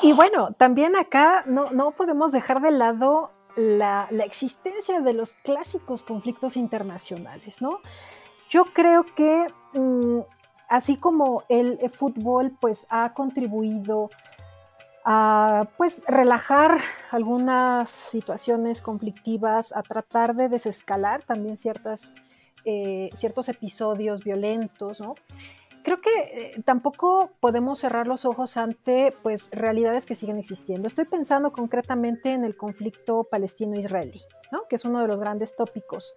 [0.00, 5.32] Y bueno, también acá no, no podemos dejar de lado la, la, existencia de los
[5.44, 7.80] clásicos conflictos internacionales, ¿no?
[8.48, 10.20] Yo creo que mm,
[10.68, 14.10] así como el, fútbol pues ha contribuido
[15.04, 16.80] a pues relajar
[17.10, 22.14] algunas situaciones conflictivas, a tratar de desescalar también ciertas,
[22.64, 25.14] eh, ciertos episodios violentos, ¿no?
[25.86, 30.88] creo que eh, tampoco podemos cerrar los ojos ante pues realidades que siguen existiendo.
[30.88, 34.20] Estoy pensando concretamente en el conflicto palestino-israelí,
[34.50, 34.62] ¿no?
[34.68, 36.16] que es uno de los grandes tópicos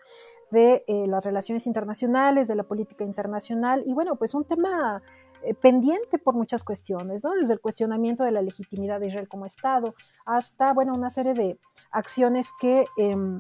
[0.52, 5.02] de eh, las relaciones internacionales, de la política internacional, y bueno, pues un tema
[5.44, 7.32] eh, pendiente por muchas cuestiones, ¿no?
[7.32, 9.94] Desde el cuestionamiento de la legitimidad de Israel como Estado
[10.26, 11.58] hasta, bueno, una serie de
[11.92, 13.40] acciones que em,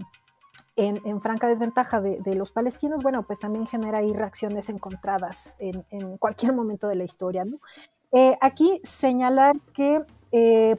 [0.75, 6.53] en, franca desventaja de, los palestinos, bueno, pues también genera ahí reacciones encontradas en, cualquier
[6.53, 7.43] momento de la historia.
[8.13, 10.01] Eh, aquí señalar que,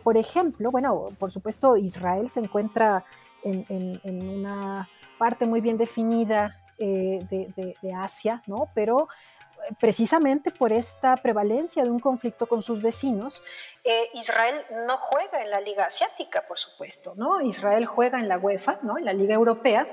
[0.03, 3.05] por ejemplo, bueno, por supuesto, Israel se encuentra
[3.43, 4.89] en, una
[5.21, 8.71] parte muy bien definida eh, de, Asia, ¿no?
[8.75, 13.43] Pero eh, precisamente por esta prevalencia de un conflicto con sus vecinos,
[13.85, 17.43] eh, Israel no juega en la Liga Asiática, por supuesto, ¿no?
[17.43, 18.97] Israel juega en la UEFA, ¿no?
[18.97, 19.87] En la Liga Europea,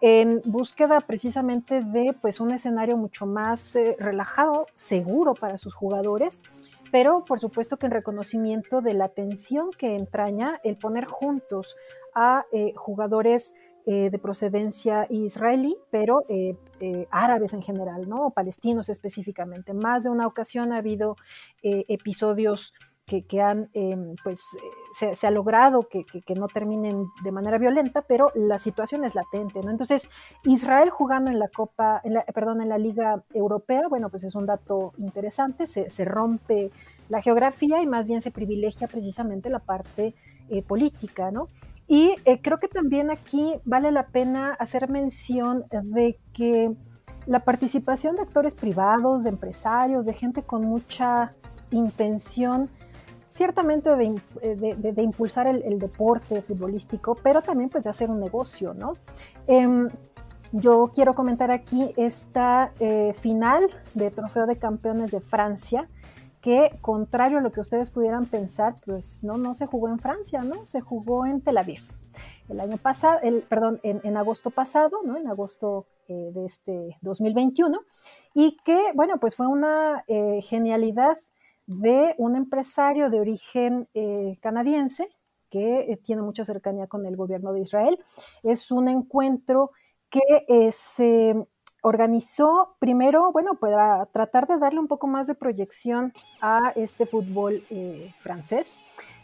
[0.00, 6.42] en búsqueda precisamente de pues un escenario mucho más relajado, seguro para sus jugadores,
[6.90, 11.76] pero por supuesto que en reconocimiento de la tensión que entraña el poner juntos
[12.14, 13.54] a jugadores
[13.86, 18.28] eh, de procedencia israelí, pero eh, eh, árabes en general, ¿no?
[18.28, 19.72] Palestinos específicamente.
[19.72, 21.16] Más de una ocasión ha habido
[21.62, 22.74] episodios
[23.06, 24.42] que, que, han, em, pues,
[24.92, 29.60] se, ha logrado que, que, no terminen de manera violenta, pero la situación es latente,
[29.62, 29.70] ¿no?
[29.70, 30.08] Entonces,
[30.44, 34.34] Israel jugando en la Copa, en la, perdón, en la Liga Europea, bueno, pues es
[34.34, 36.70] un dato interesante, se, se rompe
[37.08, 40.14] la geografía y más bien se privilegia precisamente la parte
[40.66, 41.46] política, ¿no?
[41.90, 46.72] Y eh, creo que también aquí vale la pena hacer mención de que
[47.26, 51.34] la participación de actores privados, de empresarios, de gente con mucha
[51.72, 52.70] intención,
[53.28, 58.92] ciertamente de, eh, impulsar el, deporte futbolístico, pero también pues de hacer un negocio, ¿no?
[59.48, 59.88] Em,
[60.52, 65.88] yo quiero comentar aquí esta eh, final de Trofeo de Campeones de Francia,
[66.40, 70.42] que contrario a lo que ustedes pudieran pensar, pues no, no se jugó en Francia,
[70.42, 70.64] ¿no?
[70.64, 71.82] Se jugó en Tel Aviv.
[72.48, 75.16] El año pasado, el, perdón, en, agosto pasado, ¿no?
[75.16, 77.78] En agosto eh, de este 2021,
[78.34, 81.16] y que, bueno, pues fue una eh, genialidad
[81.66, 85.08] de un empresario de origen eh, canadiense
[85.50, 87.98] que tiene mucha cercanía con el gobierno de Israel.
[88.42, 89.72] Es un encuentro
[90.08, 91.34] que se
[91.82, 97.62] organizó primero, bueno, para tratar de darle un poco más de proyección a este fútbol
[97.70, 98.78] eh, francés,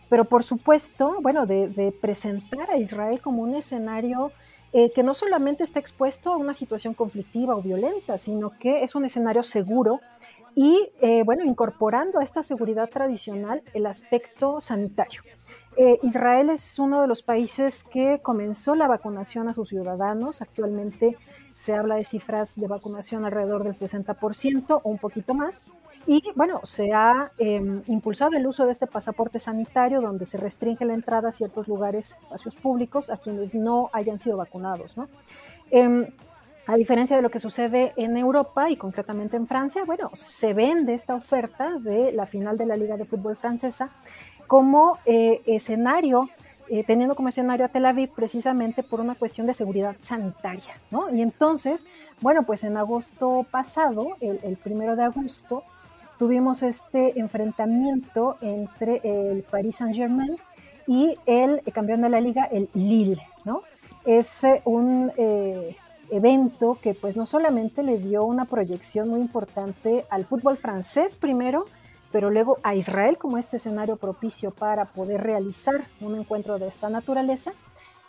[0.09, 4.33] pero por supuesto, bueno, de, presentar a Israel como un escenario
[4.73, 8.95] eh, que no solamente está expuesto a una situación conflictiva o violenta, sino que es
[8.95, 10.01] un escenario seguro
[10.55, 15.23] y, eh, bueno, incorporando a esta seguridad tradicional el aspecto sanitario.
[16.03, 20.41] Israel es uno de los países que comenzó la vacunación a sus ciudadanos.
[20.41, 21.17] Actualmente
[21.51, 25.67] se habla de cifras de vacunación alrededor del 60% o un poquito más.
[26.07, 30.85] Y bueno, se ha em, impulsado el uso de este pasaporte sanitario donde se restringe
[30.85, 34.97] la entrada a ciertos lugares, espacios públicos, a quienes no hayan sido vacunados.
[34.97, 35.09] ¿no?
[35.71, 36.07] Em,
[36.69, 40.95] a diferencia de lo que sucede en Europa y concretamente en Francia, bueno, se vende
[40.95, 43.91] esta oferta de la final de la Liga de Fútbol Francesa
[44.47, 46.29] como eh, escenario
[46.69, 51.15] eh, teniendo como escenario a Tel Aviv precisamente por una cuestión de seguridad sanitaria, ¿no?
[51.15, 51.87] Y entonces,
[52.21, 55.63] bueno, pues en agosto pasado, el, primero de agosto,
[56.19, 60.37] tuvimos este enfrentamiento entre el Paris Saint-Germain
[60.89, 63.63] y el campeón de la liga, el Lille, ¿no?
[64.05, 65.77] Es eh, un eh,
[66.11, 71.67] evento que pues no solamente le dio una proyección muy importante al fútbol francés primero,
[72.17, 76.89] pero luego a Israel como este escenario propicio para poder realizar un encuentro de esta
[76.89, 77.53] naturaleza.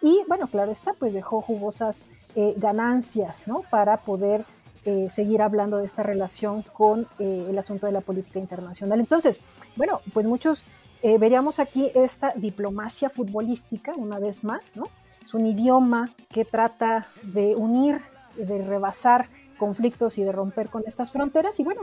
[0.01, 3.64] Y bueno, claro está, pues dejó jugosas eh, ganancias ¿no?
[3.70, 4.45] para poder
[4.86, 9.01] eh, seguir hablando de esta relación con eh, el asunto de la política internacional.
[9.01, 9.41] Entonces,
[9.76, 10.64] bueno, pues muchos
[11.03, 14.86] veríamos aquí esta diplomacia futbolística, una vez más, ¿no?
[15.22, 17.99] Es un idioma que trata de unir,
[18.38, 19.28] de rebasar
[19.58, 21.60] conflictos y de romper con estas fronteras.
[21.60, 21.82] Y bueno,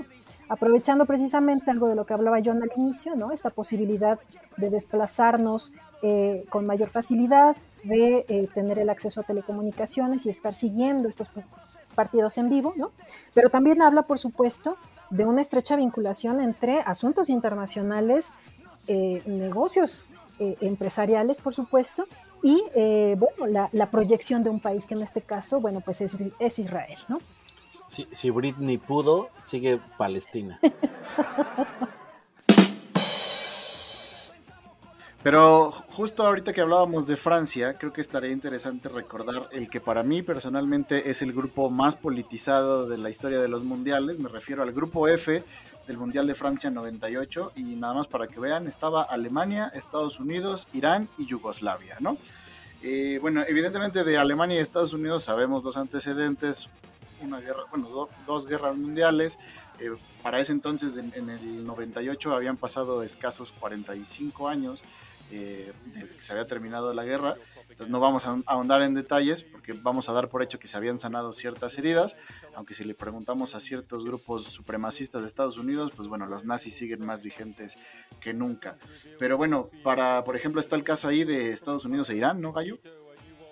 [0.49, 3.33] aprovechando precisamente algo de lo que hablaba John al inicio, ¿no?
[3.33, 4.18] Esta posibilidad
[4.57, 5.72] de desplazarnos
[6.07, 11.31] eh, con mayor facilidad, de eh, tener el acceso a telecomunicaciones y estar siguiendo estos
[11.95, 12.91] partidos en vivo, ¿no?
[13.33, 14.77] Pero también habla, por supuesto,
[15.09, 18.35] de una estrecha vinculación entre asuntos internacionales,
[18.87, 22.05] eh, negocios empresariales, por supuesto,
[22.43, 22.61] y
[23.16, 26.59] bueno, la, la, proyección de un país que en este caso, bueno, pues es, es
[26.59, 27.18] Israel, ¿no?
[28.11, 30.59] Si, Britney pudo, sigue Palestina.
[35.23, 40.03] Pero justo ahorita que hablábamos de Francia, creo que estaría interesante recordar el que para
[40.03, 44.19] mí personalmente es el grupo más politizado de la historia de los mundiales.
[44.19, 45.45] Me refiero al grupo F
[45.87, 50.67] del Mundial de Francia 98 y nada más para que vean, estaba Alemania, Estados Unidos,
[50.73, 52.19] Irán y Yugoslavia, ¿no?
[52.83, 56.69] Eh, bueno, evidentemente de Alemania y Estados Unidos sabemos los antecedentes,
[57.21, 59.39] una guerra, bueno, dos guerras mundiales.
[59.79, 59.91] Eh,
[60.23, 64.83] para ese entonces, en, el 98, habían pasado escasos 45 años
[65.31, 67.37] eh, desde que se había terminado la guerra.
[67.62, 70.77] Entonces no vamos a ahondar en detalles porque vamos a dar por hecho que se
[70.77, 72.17] habían sanado ciertas heridas,
[72.55, 76.77] aunque si le preguntamos a ciertos grupos supremacistas de Estados Unidos, pues bueno, los nazis
[76.77, 77.77] siguen más vigentes
[78.21, 78.79] que nunca.
[79.19, 82.53] Pero bueno, para, por ejemplo, está el caso ahí de Estados Unidos e Irán, ¿no,
[82.53, 82.79] Gallo?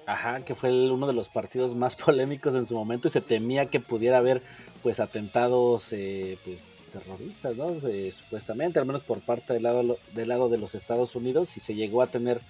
[0.07, 3.67] Ajá, que fue uno de los partidos más polémicos en su momento y se temía
[3.67, 4.43] que pudiera haber
[4.83, 7.69] pues atentados eh, pues terroristas, ¿no?
[8.11, 11.75] supuestamente, al menos por parte del lado, del lado de los Estados Unidos y se
[11.75, 12.41] llegó a tener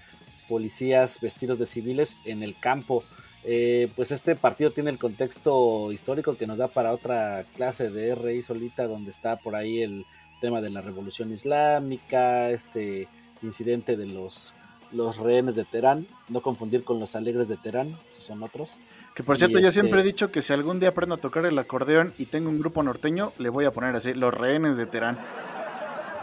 [0.49, 3.05] policías vestidos de civiles en el campo.
[3.45, 8.15] Eh, pues este partido tiene el contexto histórico que nos da para otra clase de
[8.15, 10.07] RI solita donde está por ahí el
[10.41, 13.09] tema de la revolución islámica, este
[13.43, 14.55] incidente de los
[14.93, 18.79] los rehenes de Terán, no confundir con los alegres de Terán, esos son otros.
[19.15, 21.45] Que por cierto, yo este siempre he dicho que si algún día aprendo a tocar
[21.45, 24.87] el acordeón y tengo un grupo norteño, le voy a poner así, los rehenes de
[24.87, 25.19] Terán.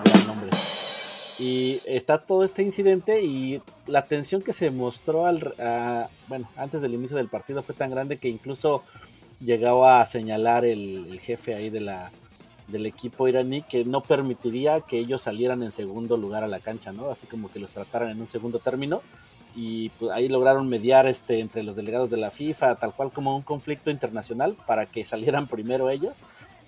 [0.04, 0.50] Es nombre.
[1.38, 5.54] Y está todo este incidente y la tensión que se mostró al,
[6.28, 8.84] bueno, antes del inicio del partido fue tan grande que incluso
[9.40, 12.12] llegó a señalar el jefe ahí de la,
[12.72, 16.92] del equipo iraní que no permitiría que ellos salieran en segundo lugar a la cancha,
[16.92, 17.10] ¿no?
[17.10, 19.02] Así como que los trataran en un segundo término
[19.56, 23.36] y pues ahí lograron mediar este entre los delegados de la FIFA, tal cual como
[23.36, 26.24] un conflicto internacional para que salieran primero ellos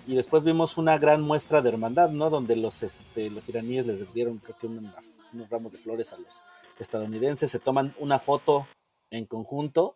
[0.07, 2.29] y después vimos una gran muestra de hermandad, ¿no?
[2.29, 6.41] Donde los este, los iraníes les dieron creo que unos ramos de flores a los
[6.79, 8.67] estadounidenses, se toman una foto
[9.11, 9.95] en conjunto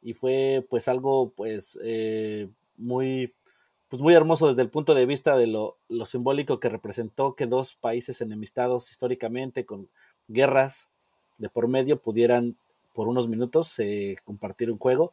[0.00, 3.34] y fue pues algo pues eh, muy
[3.92, 7.44] pues muy hermoso desde el punto de vista de lo, lo simbólico que representó que
[7.44, 9.90] dos países enemistados históricamente con
[10.28, 10.88] guerras
[11.36, 12.56] de por medio pudieran
[12.94, 15.12] por unos minutos eh, compartir un juego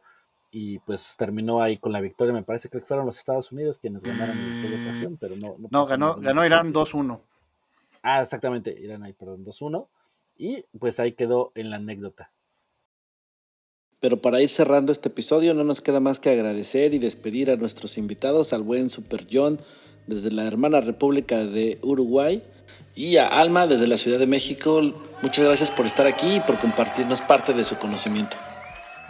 [0.50, 2.32] y pues terminó ahí con la victoria.
[2.32, 5.56] Me parece que fueron los Estados Unidos quienes ganaron en aquella ocasión, pero no.
[5.58, 7.20] No, no ganó, ganó Irán 2-1.
[8.00, 9.88] Ah, exactamente, Irán ahí, perdón, 2-1.
[10.38, 12.30] Y pues ahí quedó en la anécdota.
[14.00, 17.56] Pero para ir cerrando este episodio no nos queda más que agradecer y despedir a
[17.56, 19.60] nuestros invitados, al buen Super John
[20.06, 22.42] desde la hermana República de Uruguay
[22.94, 24.80] y a Alma desde la Ciudad de México.
[25.22, 28.36] Muchas gracias por estar aquí y por compartirnos parte de su conocimiento.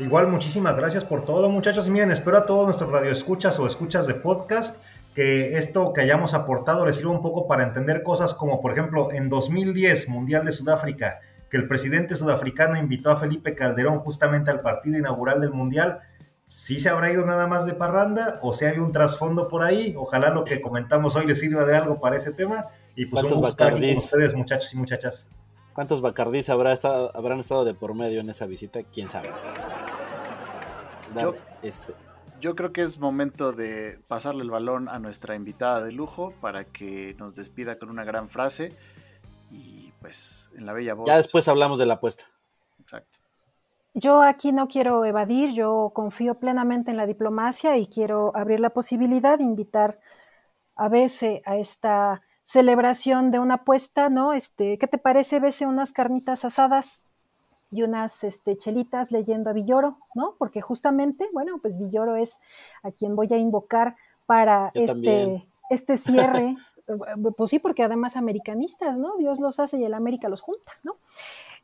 [0.01, 1.87] Igual, muchísimas gracias por todo, muchachos.
[1.87, 4.83] Y miren, espero a todos nuestros radioescuchas o escuchas de podcast
[5.15, 9.13] que esto que hayamos aportado les sirva un poco para entender cosas como, por ejemplo,
[9.13, 11.21] en 2010, Mundial de Sudáfrica,
[11.51, 16.01] que el presidente sudafricano invitó a Felipe Calderón justamente al partido inaugural del Mundial.
[16.47, 19.95] ¿Sí se habrá ido nada más de parranda o si hay un trasfondo por ahí?
[19.97, 22.67] Ojalá lo que comentamos hoy les sirva de algo para ese tema.
[22.97, 24.05] Y pues ¿Cuántos un gusto estar aquí con Bacardís?
[24.05, 25.27] ustedes, muchachos y muchachas.
[25.75, 28.81] ¿Cuántos Bacardís habrá estado, habrán estado de por medio en esa visita?
[28.93, 29.31] ¿Quién sabe?
[31.15, 31.95] Dale, Yo- este,
[32.41, 36.65] Yo creo que es momento de pasarle el balón a nuestra invitada de lujo para
[36.65, 38.75] que nos despida con una gran frase
[40.01, 41.07] pues en la bella voz.
[41.07, 42.25] ya después hablamos de la apuesta.
[42.81, 43.19] Exacto.
[43.95, 48.71] Yo aquí no quiero evadir, yo confío plenamente en la diplomacia y quiero abrir la
[48.71, 49.99] posibilidad de invitar
[50.77, 54.33] a Bese a esta celebración de una apuesta, ¿no?
[54.33, 57.05] Este, ¿qué te parece, Bese, unas carnitas asadas
[57.71, 60.35] y unas este, chelitas leyendo a Villoro, ¿no?
[60.39, 62.41] Porque justamente, bueno, pues Villoro es
[62.83, 63.97] a quien voy a invocar
[64.27, 65.45] para Yo este, también.
[65.69, 66.57] este cierre.
[67.37, 69.17] Pues sí, porque además americanistas, ¿no?
[69.19, 70.95] Dios los hace y el América los junta, ¿no?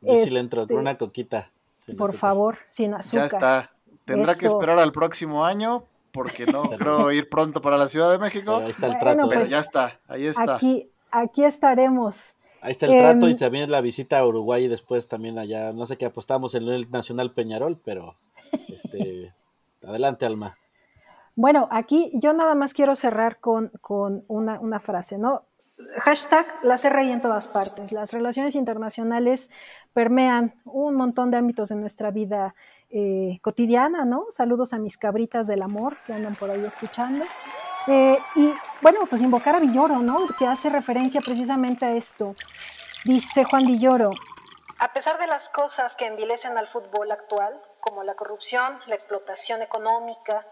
[0.01, 1.51] Yo sí le entro Este, con una coquita.
[1.77, 2.19] sin por azúcar.
[2.19, 3.19] favor, sin azúcar.
[3.21, 3.71] Ya está.
[4.05, 8.19] Tendrá que esperar al próximo año porque no creo ir pronto para la Ciudad de
[8.19, 8.53] México.
[8.55, 9.29] Pero ahí está el Bueno, trato.
[9.29, 10.55] Pero pues, ya está, ahí está.
[10.55, 12.35] Aquí, aquí estaremos.
[12.61, 15.73] Ahí está el trato y Em, también la visita a Uruguay y después también allá.
[15.73, 18.15] No sé qué apostamos en el Nacional Peñarol, pero
[18.69, 19.31] este
[19.87, 20.57] adelante, Alma.
[21.37, 25.43] Bueno, aquí yo nada más quiero cerrar con, con una, una frase, ¿no?
[25.99, 27.91] Hashtag las RI en todas partes.
[27.91, 29.51] Las relaciones internacionales
[29.93, 32.55] permean un montón de ámbitos de nuestra vida
[32.89, 34.25] eh, cotidiana, ¿no?
[34.31, 37.23] Saludos a mis cabritas del amor que andan por ahí escuchando.
[37.85, 40.17] Eh, y bueno, pues invocar a Villoro, ¿no?
[40.39, 42.33] Que hace referencia precisamente a esto.
[43.05, 44.09] Dice Juan Villoro,
[44.79, 49.61] a pesar de las cosas que envilecen al fútbol actual, como la corrupción, la explotación
[49.63, 50.45] económica,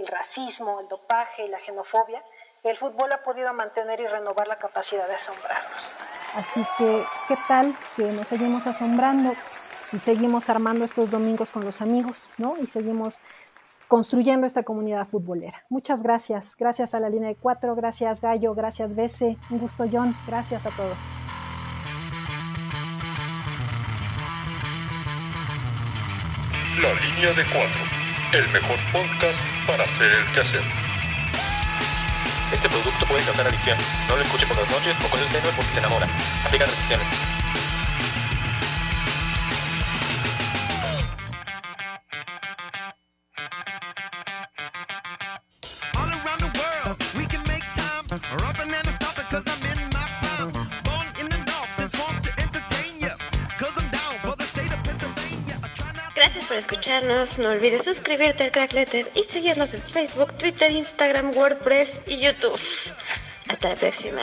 [0.00, 2.22] el racismo, el dopaje y la xenofobia,
[2.62, 5.94] el fútbol ha podido mantener y renovar la capacidad de asombrarnos.
[6.34, 9.32] Así que, ¿qué tal que nos seguimos asombrando
[9.92, 12.56] y seguimos armando estos domingos con los amigos, ¿no?
[12.58, 13.22] Y seguimos
[13.88, 15.64] construyendo esta comunidad futbolera.
[15.68, 16.54] Muchas gracias.
[16.56, 20.70] Gracias a la línea de cuatro, gracias Gallo, gracias Bese, un gusto John, gracias a
[20.70, 20.98] todos.
[26.80, 27.99] La línea de cuatro,
[28.32, 30.62] el mejor podcast para hacer el quehacer.
[32.52, 33.76] Este producto puede causar adicción.
[34.08, 36.06] No lo escuche por las noches o con el tenue porque se enamora.
[36.44, 37.29] Aplica restricciones.
[56.60, 57.38] Escucharnos.
[57.38, 62.60] No olvides suscribirte al Crack Letter y seguirnos en Facebook, Twitter, Instagram, WordPress y YouTube.
[63.48, 64.20] Hasta la próxima.